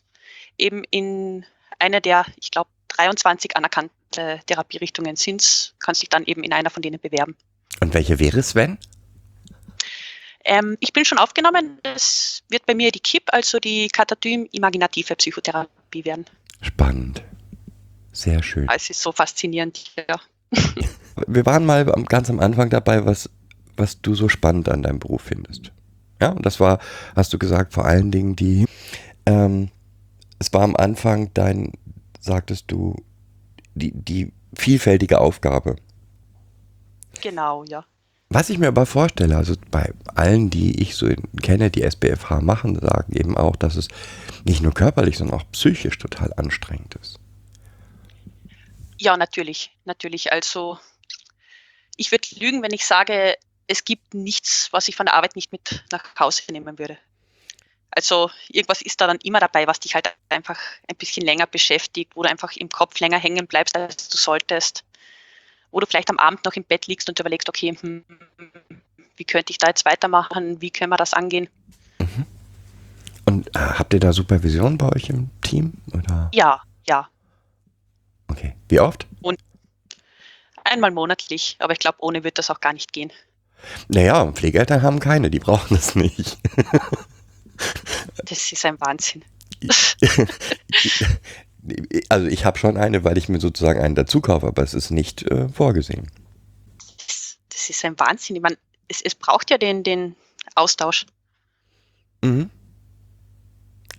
[0.57, 1.45] eben in
[1.79, 6.81] einer der, ich glaube, 23 anerkannte Therapierichtungen sind, kannst dich dann eben in einer von
[6.81, 7.35] denen bewerben.
[7.79, 8.77] Und welche wäre es, wenn?
[10.43, 11.79] Ähm, ich bin schon aufgenommen.
[11.83, 16.25] Es wird bei mir die KIP, also die Katatym-imaginative Psychotherapie werden.
[16.61, 17.23] Spannend.
[18.13, 18.67] Sehr schön.
[18.73, 19.91] Es ist so faszinierend.
[20.07, 20.19] Ja.
[21.27, 23.29] Wir waren mal ganz am Anfang dabei, was,
[23.75, 25.71] was du so spannend an deinem Beruf findest.
[26.21, 26.79] Ja, und das war,
[27.15, 28.65] hast du gesagt, vor allen Dingen die,
[29.25, 29.69] ähm,
[30.39, 31.73] es war am Anfang dein,
[32.19, 32.95] sagtest du,
[33.75, 35.75] die, die vielfältige Aufgabe.
[37.21, 37.85] Genau, ja.
[38.29, 41.07] Was ich mir aber vorstelle, also bei allen, die ich so
[41.41, 43.87] kenne, die SBFH machen, sagen eben auch, dass es
[44.43, 47.19] nicht nur körperlich, sondern auch psychisch total anstrengend ist.
[48.97, 50.33] Ja, natürlich, natürlich.
[50.33, 50.77] Also
[51.95, 53.35] ich würde lügen, wenn ich sage,
[53.67, 56.97] es gibt nichts, was ich von der Arbeit nicht mit nach Hause nehmen würde.
[57.91, 62.15] Also irgendwas ist da dann immer dabei, was dich halt einfach ein bisschen länger beschäftigt,
[62.15, 64.83] wo du einfach im Kopf länger hängen bleibst, als du solltest.
[65.71, 68.05] Wo du vielleicht am Abend noch im Bett liegst und überlegst, okay, hm,
[69.15, 71.49] wie könnte ich da jetzt weitermachen, wie können wir das angehen?
[73.25, 75.73] Und äh, habt ihr da Supervision bei euch im Team?
[75.93, 76.29] Oder?
[76.33, 77.09] Ja, ja,
[78.27, 78.55] Okay.
[78.69, 79.07] Wie oft?
[80.63, 83.11] einmal monatlich, aber ich glaube, ohne wird das auch gar nicht gehen.
[83.87, 86.37] Naja, Pflegeeltern haben keine, die brauchen das nicht.
[88.23, 89.23] Das ist ein Wahnsinn.
[92.07, 94.89] Also ich habe schon eine, weil ich mir sozusagen einen dazu kaufe, aber es ist
[94.89, 96.09] nicht äh, vorgesehen.
[96.77, 98.37] Das, das ist ein Wahnsinn.
[98.37, 100.15] Ich meine, es, es braucht ja den, den
[100.55, 101.05] Austausch.
[102.21, 102.49] Mhm.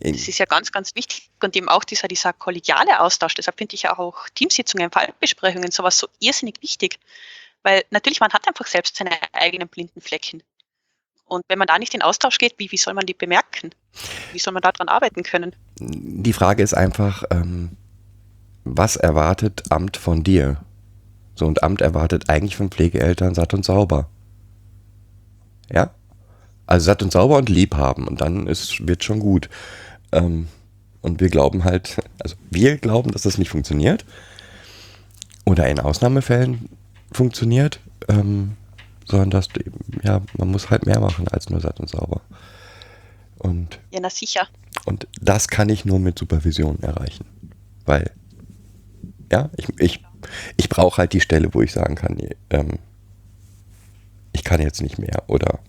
[0.00, 1.30] Das ist ja ganz, ganz wichtig.
[1.42, 3.34] Und eben auch dieser, dieser kollegiale Austausch.
[3.34, 6.98] Deshalb finde ich ja auch Teamsitzungen, Fallbesprechungen, sowas so irrsinnig wichtig.
[7.62, 10.42] Weil natürlich, man hat einfach selbst seine eigenen blinden Flecken.
[11.24, 13.70] Und wenn man da nicht in Austausch geht, wie, wie soll man die bemerken?
[14.32, 15.54] Wie soll man daran arbeiten können?
[15.80, 17.76] die Frage ist einfach, ähm,
[18.64, 20.58] was erwartet Amt von dir?
[21.34, 24.08] So, und Amt erwartet eigentlich von Pflegeeltern satt und sauber.
[25.70, 25.90] Ja?
[26.66, 29.48] Also satt und sauber und lieb haben und dann wird schon gut.
[30.12, 30.48] Ähm,
[31.00, 34.04] und wir glauben halt, also wir glauben, dass das nicht funktioniert.
[35.44, 36.68] Oder in Ausnahmefällen
[37.12, 37.80] funktioniert.
[38.08, 38.56] Ähm,
[39.08, 42.20] sondern dass, du eben, ja, man muss halt mehr machen als nur satt und sauber.
[43.38, 44.46] Und Ja, na sicher.
[44.84, 47.24] und das kann ich nur mit Supervision erreichen.
[47.86, 48.10] Weil,
[49.32, 50.04] ja, ich, ich,
[50.56, 52.78] ich brauche halt die Stelle, wo ich sagen kann, nee, ähm,
[54.32, 55.60] ich kann jetzt nicht mehr oder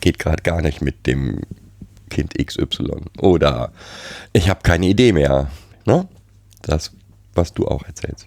[0.00, 1.42] geht gerade gar nicht mit dem
[2.08, 3.72] Kind XY oder
[4.32, 5.50] ich habe keine Idee mehr.
[5.84, 6.08] Ne?
[6.62, 6.92] Das,
[7.34, 8.26] was du auch erzählst.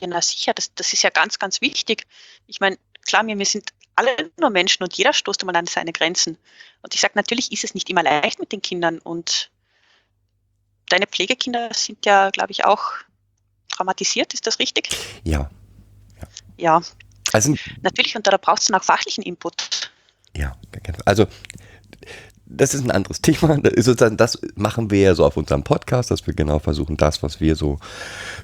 [0.00, 2.06] Ja, na sicher, das, das ist ja ganz, ganz wichtig.
[2.46, 5.92] Ich meine, klar, wir, wir sind alle nur Menschen und jeder stoßt einmal an seine
[5.92, 6.38] Grenzen.
[6.82, 9.50] Und ich sage, natürlich ist es nicht immer leicht mit den Kindern und
[10.88, 12.84] deine Pflegekinder sind ja, glaube ich, auch
[13.70, 14.88] traumatisiert, ist das richtig?
[15.24, 15.50] Ja.
[16.56, 16.80] Ja,
[17.32, 19.90] Also, natürlich, und da braucht es dann auch fachlichen Input.
[20.36, 20.56] Ja,
[21.04, 21.26] also
[22.56, 23.56] das ist ein anderes Thema.
[23.62, 27.22] Das, sozusagen, das machen wir ja so auf unserem Podcast, dass wir genau versuchen, das,
[27.22, 27.78] was wir so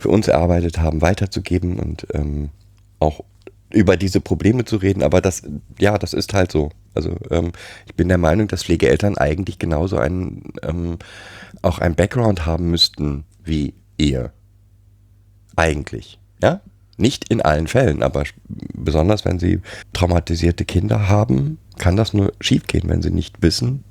[0.01, 2.51] für uns erarbeitet haben, weiterzugeben und ähm,
[2.99, 3.21] auch
[3.71, 5.03] über diese Probleme zu reden.
[5.03, 5.43] Aber das,
[5.79, 6.71] ja, das ist halt so.
[6.95, 7.53] Also ähm,
[7.87, 10.99] ich bin der Meinung, dass Pflegeeltern eigentlich genauso einen, ähm,
[11.63, 14.33] auch ein Background haben müssten wie ihr.
[15.57, 16.19] Eigentlich.
[16.43, 16.61] Ja?
[16.97, 19.61] Nicht in allen Fällen, aber besonders wenn sie
[19.93, 23.85] traumatisierte Kinder haben, kann das nur schiefgehen, wenn sie nicht wissen,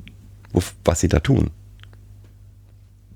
[0.84, 1.52] was sie da tun.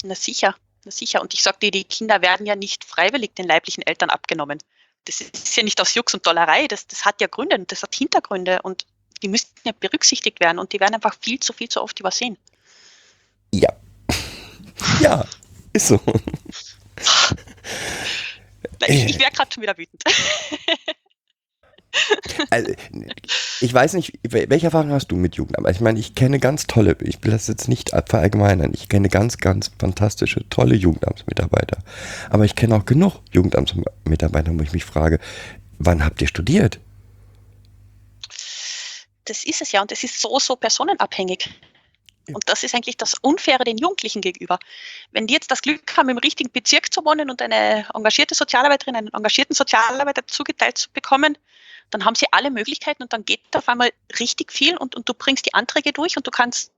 [0.03, 1.21] Na sicher, na sicher.
[1.21, 4.59] Und ich dir, die Kinder werden ja nicht freiwillig den leiblichen Eltern abgenommen.
[5.05, 7.81] Das ist ja nicht aus Jux und Dollerei, das, das hat ja Gründe und das
[7.81, 8.85] hat Hintergründe und
[9.23, 12.37] die müssten ja berücksichtigt werden und die werden einfach viel zu viel zu oft übersehen.
[13.53, 13.73] Ja.
[15.01, 15.25] ja,
[15.73, 15.99] ist so.
[18.87, 20.03] Ich, ich wäre gerade schon wieder wütend.
[22.49, 22.71] Also,
[23.59, 25.75] ich weiß nicht, welche Erfahrung hast du mit Jugendarbeit?
[25.75, 29.37] Ich meine, ich kenne ganz tolle, ich will das jetzt nicht verallgemeinern, ich kenne ganz,
[29.37, 31.79] ganz fantastische, tolle Jugendamtsmitarbeiter.
[32.29, 35.19] Aber ich kenne auch genug Jugendamtsmitarbeiter, wo ich mich frage,
[35.79, 36.79] wann habt ihr studiert?
[39.25, 41.49] Das ist es ja und das ist so, so personenabhängig.
[42.33, 44.59] Und das ist eigentlich das Unfaire den Jugendlichen gegenüber.
[45.11, 48.95] Wenn die jetzt das Glück haben, im richtigen Bezirk zu wohnen und eine engagierte Sozialarbeiterin,
[48.95, 51.37] einen engagierten Sozialarbeiter zugeteilt zu bekommen,
[51.91, 55.13] dann haben sie alle Möglichkeiten und dann geht auf einmal richtig viel und, und du
[55.13, 56.71] bringst die Anträge durch und du kannst,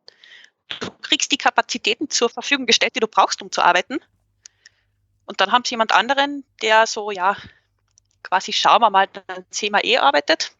[0.79, 3.99] du kriegst die Kapazitäten zur Verfügung gestellt, die du brauchst, um zu arbeiten.
[5.25, 7.37] Und dann haben sie jemand anderen, der so, ja,
[8.23, 10.51] quasi schauen wir mal, dann sehen wir eh arbeitet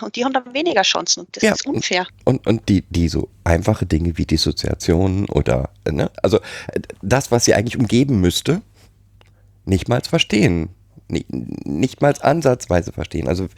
[0.00, 2.06] und die haben dann weniger Chancen und das Ja, ist unfair.
[2.24, 6.38] Und, und die, die so einfache Dinge wie Dissoziation oder, ne, also
[6.72, 8.62] äh, das, was sie eigentlich umgeben müsste,
[9.64, 10.70] nicht mal verstehen.
[11.08, 13.28] Nicht, nicht mal ansatzweise verstehen.
[13.28, 13.48] Also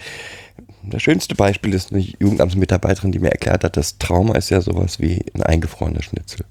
[0.83, 5.01] das schönste Beispiel ist eine Jugendamtsmitarbeiterin, die mir erklärt hat, das Trauma ist ja sowas
[5.01, 6.45] wie ein eingefrorener Schnitzel.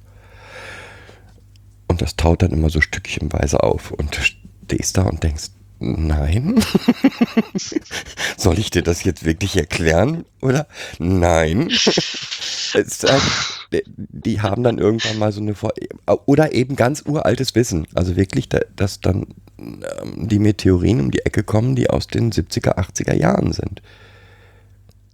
[1.88, 6.64] Und das taut dann immer so stückchenweise auf und du stehst da und denkst, nein.
[8.38, 10.26] Soll ich dir das jetzt wirklich erklären?
[10.42, 10.68] Oder?
[11.00, 11.70] Nein.
[12.74, 13.06] Halt,
[13.98, 15.74] die haben dann irgendwann mal so eine Vor
[16.26, 17.88] oder eben ganz uraltes Wissen.
[17.94, 22.08] Also wirklich, da- dass dann ähm, die mit Theorien um die Ecke kommen, die aus
[22.08, 23.82] den 70er, 80er Jahren sind.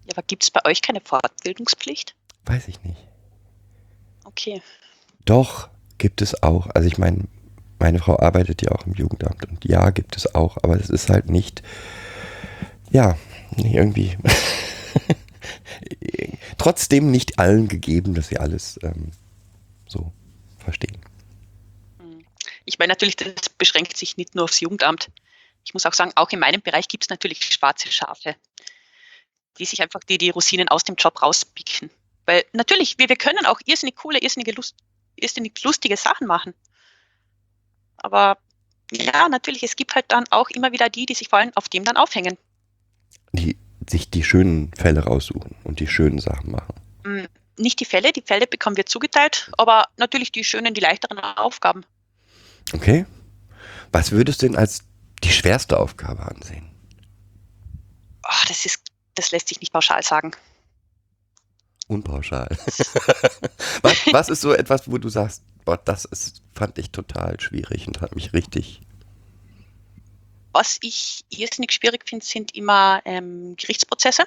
[0.06, 2.16] Ja, aber gibt es bei euch keine Fortbildungspflicht?
[2.46, 2.98] Weiß ich nicht.
[4.24, 4.62] Okay.
[5.26, 6.68] Doch, gibt es auch.
[6.74, 7.26] Also ich meine,
[7.82, 11.10] meine Frau arbeitet ja auch im Jugendamt und ja, gibt es auch, aber es ist
[11.10, 11.64] halt nicht,
[12.92, 13.18] ja,
[13.58, 14.18] irgendwie
[16.58, 19.12] trotzdem nicht allen gegeben, dass sie alles ähm,
[19.88, 20.14] so
[20.60, 20.98] verstehen.
[22.66, 25.10] Ich meine natürlich, das beschränkt sich nicht nur aufs Jugendamt.
[25.66, 28.36] Ich muss auch sagen, auch in meinem Bereich gibt es natürlich schwarze Schafe,
[29.58, 31.90] die sich einfach die, die Rosinen aus dem Job rauspicken.
[32.28, 34.76] Weil natürlich, wir, wir können auch irrsinnig coole, irrsinnige Lust,
[35.16, 36.54] irrsinnig lustige Sachen machen.
[38.04, 38.38] Aber
[38.92, 41.70] ja, natürlich, es gibt halt dann auch immer wieder die, die sich vor allem auf
[41.70, 42.38] dem dann aufhängen.
[43.32, 43.58] Die
[43.90, 46.76] sich die schönen Fälle raussuchen und die schönen Sachen machen.
[47.04, 47.26] Mm,
[47.58, 51.84] Nicht die Fälle, die Fälle bekommen wir zugeteilt, aber natürlich die schönen, die leichteren Aufgaben.
[52.74, 53.06] Okay?
[53.92, 54.84] Was würdest du denn als
[55.24, 56.70] die schwerste Aufgabe ansehen?
[58.24, 58.84] Ah, das ist,
[59.16, 60.32] das lässt sich nicht pauschal sagen.
[61.92, 62.48] Unpauschal.
[63.82, 67.86] was, was ist so etwas, wo du sagst, boah, das ist, fand ich total schwierig
[67.86, 68.80] und hat mich richtig.
[70.54, 74.24] Was ich irrsinnig schwierig finde, sind immer ähm, Gerichtsprozesse.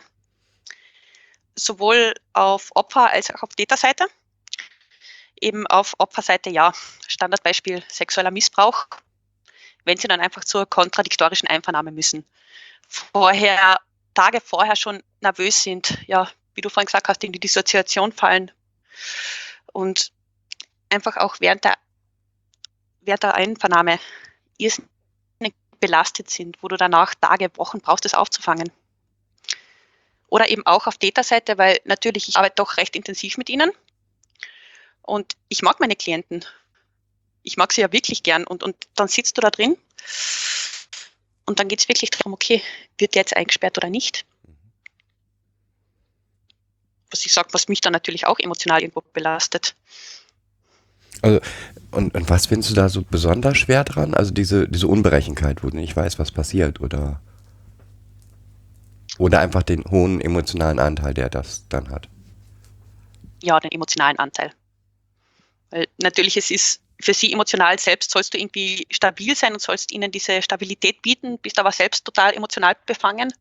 [1.57, 4.05] Sowohl auf Opfer- als auch auf Täterseite.
[5.41, 6.75] Eben auf Opferseite, ja,
[7.07, 8.87] Standardbeispiel sexueller Missbrauch,
[9.85, 12.27] wenn sie dann einfach zur kontradiktorischen Einvernahme müssen.
[12.89, 13.81] Vorher,
[14.13, 18.51] Tage vorher schon nervös sind, ja, wie du vorhin gesagt hast, in die Dissoziation fallen
[19.73, 20.13] und
[20.89, 21.77] einfach auch während der,
[23.01, 23.99] während der Einvernahme
[24.59, 28.71] irrsinnig belastet sind, wo du danach Tage, Wochen brauchst, das aufzufangen.
[30.29, 33.71] Oder eben auch auf Täterseite, weil natürlich ich arbeite doch recht intensiv mit ihnen
[35.03, 36.45] und ich mag meine Klienten.
[37.43, 39.77] Ich mag sie ja wirklich gern und, und dann sitzt du da drin
[41.45, 42.63] und dann geht es wirklich darum, okay,
[42.99, 44.25] wird der jetzt eingesperrt oder nicht?
[47.15, 49.77] Was ich sage, was mich dann natürlich auch emotional irgendwo belastet.
[51.23, 51.39] Also,
[51.93, 54.15] und, und was findest du da so besonders schwer dran?
[54.15, 57.21] Also diese, diese Unberechenheit, wo du nicht weißt, was passiert, oder?
[59.19, 62.09] Oder einfach den hohen emotionalen Anteil, der das dann hat.
[63.45, 64.51] ja, den emotionalen Anteil.
[65.71, 69.93] Weil natürlich es ist für sie emotional selbst sollst du irgendwie stabil sein und sollst
[69.93, 73.33] ihnen diese Stabilität bieten, bist aber selbst total emotional befangen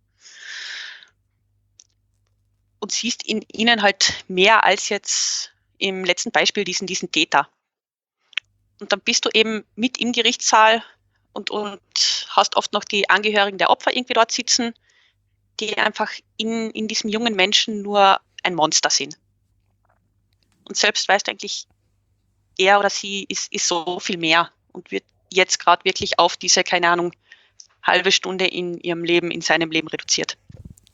[2.84, 7.48] und siehst in ihnen halt mehr als jetzt im letzten Beispiel diesen, diesen Täter.
[8.80, 10.84] Und dann bist du eben mit im Gerichtssaal
[11.32, 11.80] und, und
[12.30, 14.74] hast oft noch die Angehörigen der Opfer irgendwie dort sitzen,
[15.62, 19.18] die einfach in, in diesem jungen Menschen nur ein Monster sind
[20.66, 21.68] und selbst weißt eigentlich,
[22.58, 26.64] er oder sie ist, ist so viel mehr und wird jetzt gerade wirklich auf diese,
[26.64, 27.14] keine Ahnung,
[27.82, 30.38] halbe Stunde in ihrem Leben, in seinem Leben reduziert.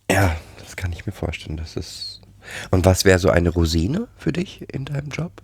[0.10, 0.40] Ja,
[0.70, 1.58] das kann ich mir vorstellen.
[1.58, 2.22] Das ist.
[2.70, 5.42] Und was wäre so eine Rosine für dich in deinem Job?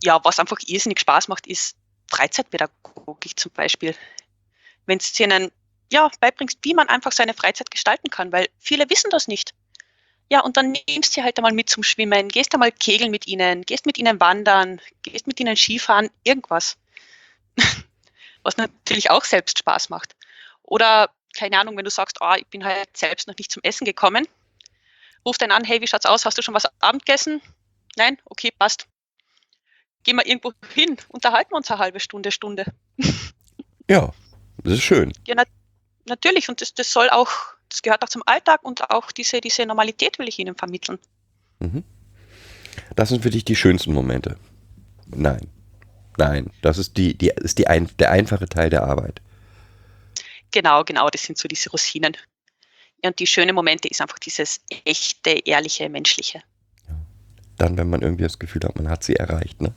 [0.00, 1.76] Ja, was einfach irrsinnig Spaß macht, ist
[2.06, 3.96] Freizeitpädagogik zum Beispiel.
[4.86, 5.50] Wenn du ihnen
[5.92, 9.52] ja, beibringst, wie man einfach seine Freizeit gestalten kann, weil viele wissen das nicht.
[10.30, 13.26] Ja, und dann nimmst du sie halt einmal mit zum Schwimmen, gehst einmal kegeln mit
[13.26, 16.76] ihnen, gehst mit ihnen wandern, gehst mit ihnen Skifahren, irgendwas.
[18.44, 20.14] Was natürlich auch selbst Spaß macht.
[20.62, 23.84] Oder, keine Ahnung, wenn du sagst, oh, ich bin halt selbst noch nicht zum Essen
[23.84, 24.26] gekommen,
[25.24, 26.24] ruf dann an, hey, wie schaut's aus?
[26.24, 27.40] Hast du schon was Abend gegessen?
[27.96, 28.18] Nein?
[28.24, 28.86] Okay, passt.
[30.02, 32.64] Gehen wir irgendwo hin, unterhalten wir uns eine halbe Stunde, Stunde.
[33.88, 34.12] Ja,
[34.62, 35.12] das ist schön.
[35.26, 35.48] Ja, nat
[36.06, 37.30] natürlich, und das, das soll auch
[37.70, 40.98] das gehört auch zum Alltag und auch diese, diese Normalität will ich ihnen vermitteln.
[41.60, 41.84] Mhm.
[42.96, 44.36] Das sind für dich die schönsten Momente.
[45.06, 45.48] Nein.
[46.18, 49.22] Nein, das ist, die, die, ist die ein, der einfache Teil der Arbeit.
[50.52, 52.16] Genau, genau, das sind so diese Rosinen.
[53.02, 56.42] Und die schönen Momente ist einfach dieses echte, ehrliche, menschliche.
[57.56, 59.74] Dann, wenn man irgendwie das Gefühl hat, man hat sie erreicht, ne?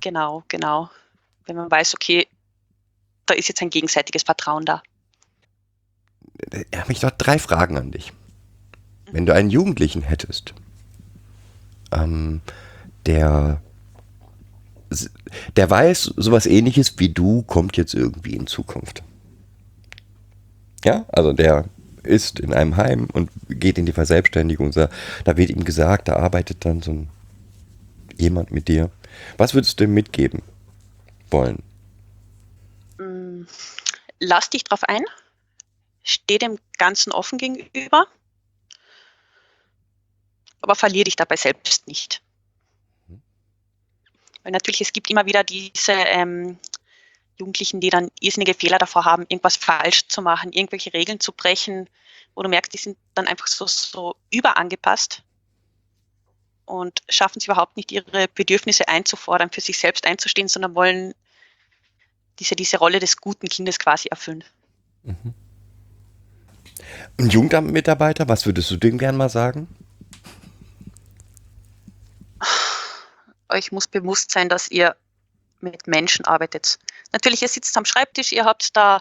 [0.00, 0.90] Genau, genau.
[1.46, 2.26] Wenn man weiß, okay,
[3.26, 4.82] da ist jetzt ein gegenseitiges Vertrauen da.
[6.52, 8.12] Ich habe mich dort drei Fragen an dich.
[9.10, 10.54] Wenn du einen Jugendlichen hättest,
[11.92, 12.40] ähm,
[13.06, 13.62] der,
[15.56, 19.02] der weiß, sowas ähnliches wie du kommt jetzt irgendwie in Zukunft.
[20.84, 21.64] Ja, also der
[22.02, 24.72] ist in einem Heim und geht in die Verselbstständigung.
[24.72, 24.90] Da
[25.24, 27.10] wird ihm gesagt, da arbeitet dann so ein,
[28.16, 28.90] jemand mit dir.
[29.38, 30.42] Was würdest du ihm mitgeben
[31.30, 31.62] wollen?
[32.98, 33.46] Mm,
[34.20, 35.04] lass dich drauf ein,
[36.02, 38.06] steh dem Ganzen offen gegenüber,
[40.60, 42.20] aber verliere dich dabei selbst nicht.
[44.42, 46.58] Weil natürlich, es gibt immer wieder diese ähm,
[47.38, 51.88] Jugendlichen, die dann irrsinnige Fehler davor haben, irgendwas falsch zu machen, irgendwelche Regeln zu brechen,
[52.34, 55.22] wo du merkst, die sind dann einfach so, so überangepasst
[56.66, 61.14] und schaffen es überhaupt nicht, ihre Bedürfnisse einzufordern, für sich selbst einzustehen, sondern wollen
[62.38, 64.44] diese, diese Rolle des guten Kindes quasi erfüllen.
[65.02, 65.34] Mhm.
[67.18, 69.68] Ein Jugendamtmitarbeiter, was würdest du dem gern mal sagen?
[73.48, 74.96] Euch muss bewusst sein, dass ihr
[75.60, 76.78] mit Menschen arbeitet.
[77.14, 79.00] Natürlich, ihr sitzt am Schreibtisch, ihr habt da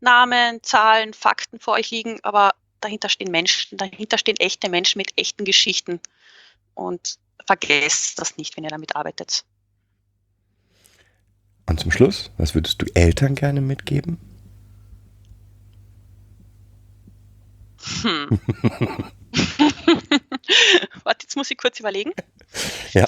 [0.00, 5.12] Namen, Zahlen, Fakten vor euch liegen, aber dahinter stehen Menschen, dahinter stehen echte Menschen mit
[5.16, 6.00] echten Geschichten.
[6.72, 9.44] Und vergesst das nicht, wenn ihr damit arbeitet.
[11.66, 14.18] Und zum Schluss, was würdest du Eltern gerne mitgeben?
[18.00, 18.40] Hm.
[21.04, 22.12] Warte, jetzt muss ich kurz überlegen.
[22.92, 23.06] Ja.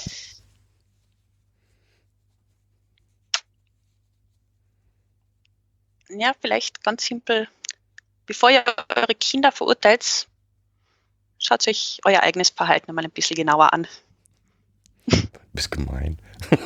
[6.09, 7.47] Ja, vielleicht ganz simpel.
[8.25, 8.63] Bevor ihr
[8.95, 10.27] eure Kinder verurteilt,
[11.39, 13.87] schaut euch euer eigenes Verhalten mal ein bisschen genauer an.
[15.53, 16.17] Bist gemein.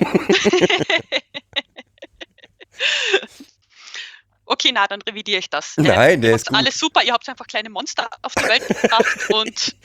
[4.45, 5.73] okay, na, dann revidiere ich das.
[5.77, 6.57] Nein, der ist gut.
[6.57, 9.75] Alles super, ihr habt einfach kleine Monster auf die Welt gebracht und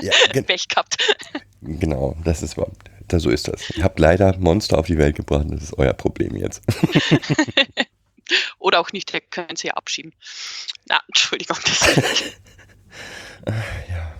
[0.00, 0.12] ja,
[0.42, 0.96] Pech gehabt.
[1.60, 2.56] Genau, das ist
[3.08, 3.70] da, so ist das.
[3.70, 6.62] Ihr habt leider Monster auf die Welt gebracht, das ist euer Problem jetzt.
[8.58, 10.14] Oder auch nicht, ihr könnt sie ja abschieben.
[10.86, 11.56] Na, Entschuldigung.
[13.88, 14.16] ja.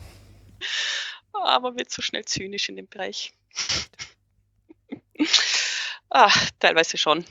[1.32, 3.32] Aber wird so schnell zynisch in dem Bereich.
[6.10, 7.24] ah, teilweise schon.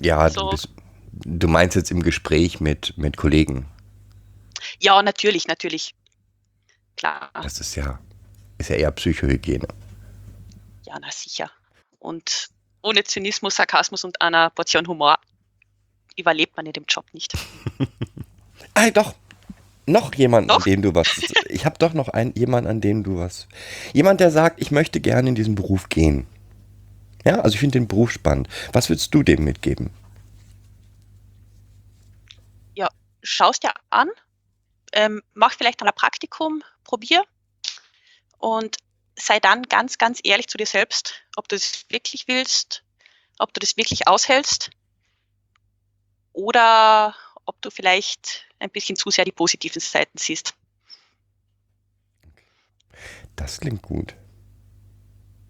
[0.00, 0.40] Ja, so.
[0.40, 0.68] du, bist,
[1.12, 3.68] du, meinst jetzt im Gespräch mit, mit Kollegen.
[4.80, 5.94] Ja, natürlich, natürlich.
[6.96, 7.30] Klar.
[7.34, 8.00] Das ist ja,
[8.58, 9.68] ist ja eher Psychohygiene.
[10.86, 11.50] Ja, na sicher.
[11.98, 12.48] Und
[12.82, 15.18] ohne Zynismus, Sarkasmus und einer Portion Humor
[16.18, 17.34] überlebt man in dem Job nicht.
[18.74, 19.14] ah, doch.
[19.84, 21.08] Noch jemand, an dem du was.
[21.48, 23.48] Ich habe doch noch einen, jemand, an dem du was.
[23.92, 26.26] Jemand, der sagt, ich möchte gerne in diesen Beruf gehen.
[27.24, 28.48] Ja, also ich finde den Beruf spannend.
[28.72, 29.90] Was würdest du dem mitgeben?
[32.74, 32.88] Ja,
[33.22, 34.08] schaust dir an,
[34.92, 37.24] ähm, mach vielleicht ein Praktikum, probier
[38.38, 38.76] und
[39.16, 42.82] sei dann ganz, ganz ehrlich zu dir selbst, ob du das wirklich willst,
[43.38, 44.70] ob du das wirklich aushältst
[46.32, 47.14] oder
[47.44, 50.54] ob du vielleicht ein bisschen zu sehr die positiven Seiten siehst.
[53.36, 54.14] Das klingt gut.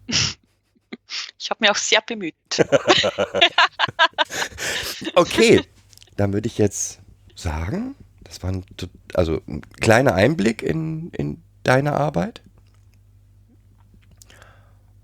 [1.37, 2.33] Ich habe mir auch sehr bemüht.
[5.15, 5.63] okay,
[6.15, 7.01] dann würde ich jetzt
[7.35, 8.65] sagen, das war ein,
[9.13, 12.41] also ein kleiner Einblick in, in deine Arbeit.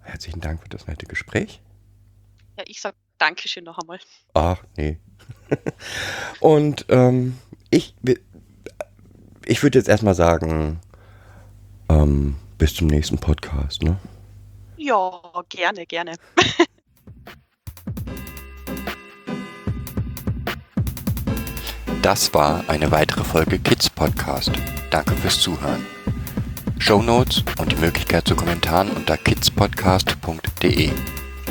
[0.01, 1.61] Herzlichen Dank für das nette Gespräch.
[2.57, 3.99] Ja, ich sage Dankeschön noch einmal.
[4.34, 4.97] Ach, nee.
[6.39, 7.38] Und ähm,
[7.70, 7.95] ich,
[9.45, 10.80] ich würde jetzt erstmal sagen,
[11.89, 13.97] ähm, bis zum nächsten Podcast, ne?
[14.78, 16.14] Ja, gerne, gerne.
[22.02, 24.52] Das war eine weitere Folge Kids Podcast.
[24.89, 25.86] Danke fürs Zuhören.
[26.80, 30.91] Show Notes und die Möglichkeit zu Kommentaren unter kidspodcast.de.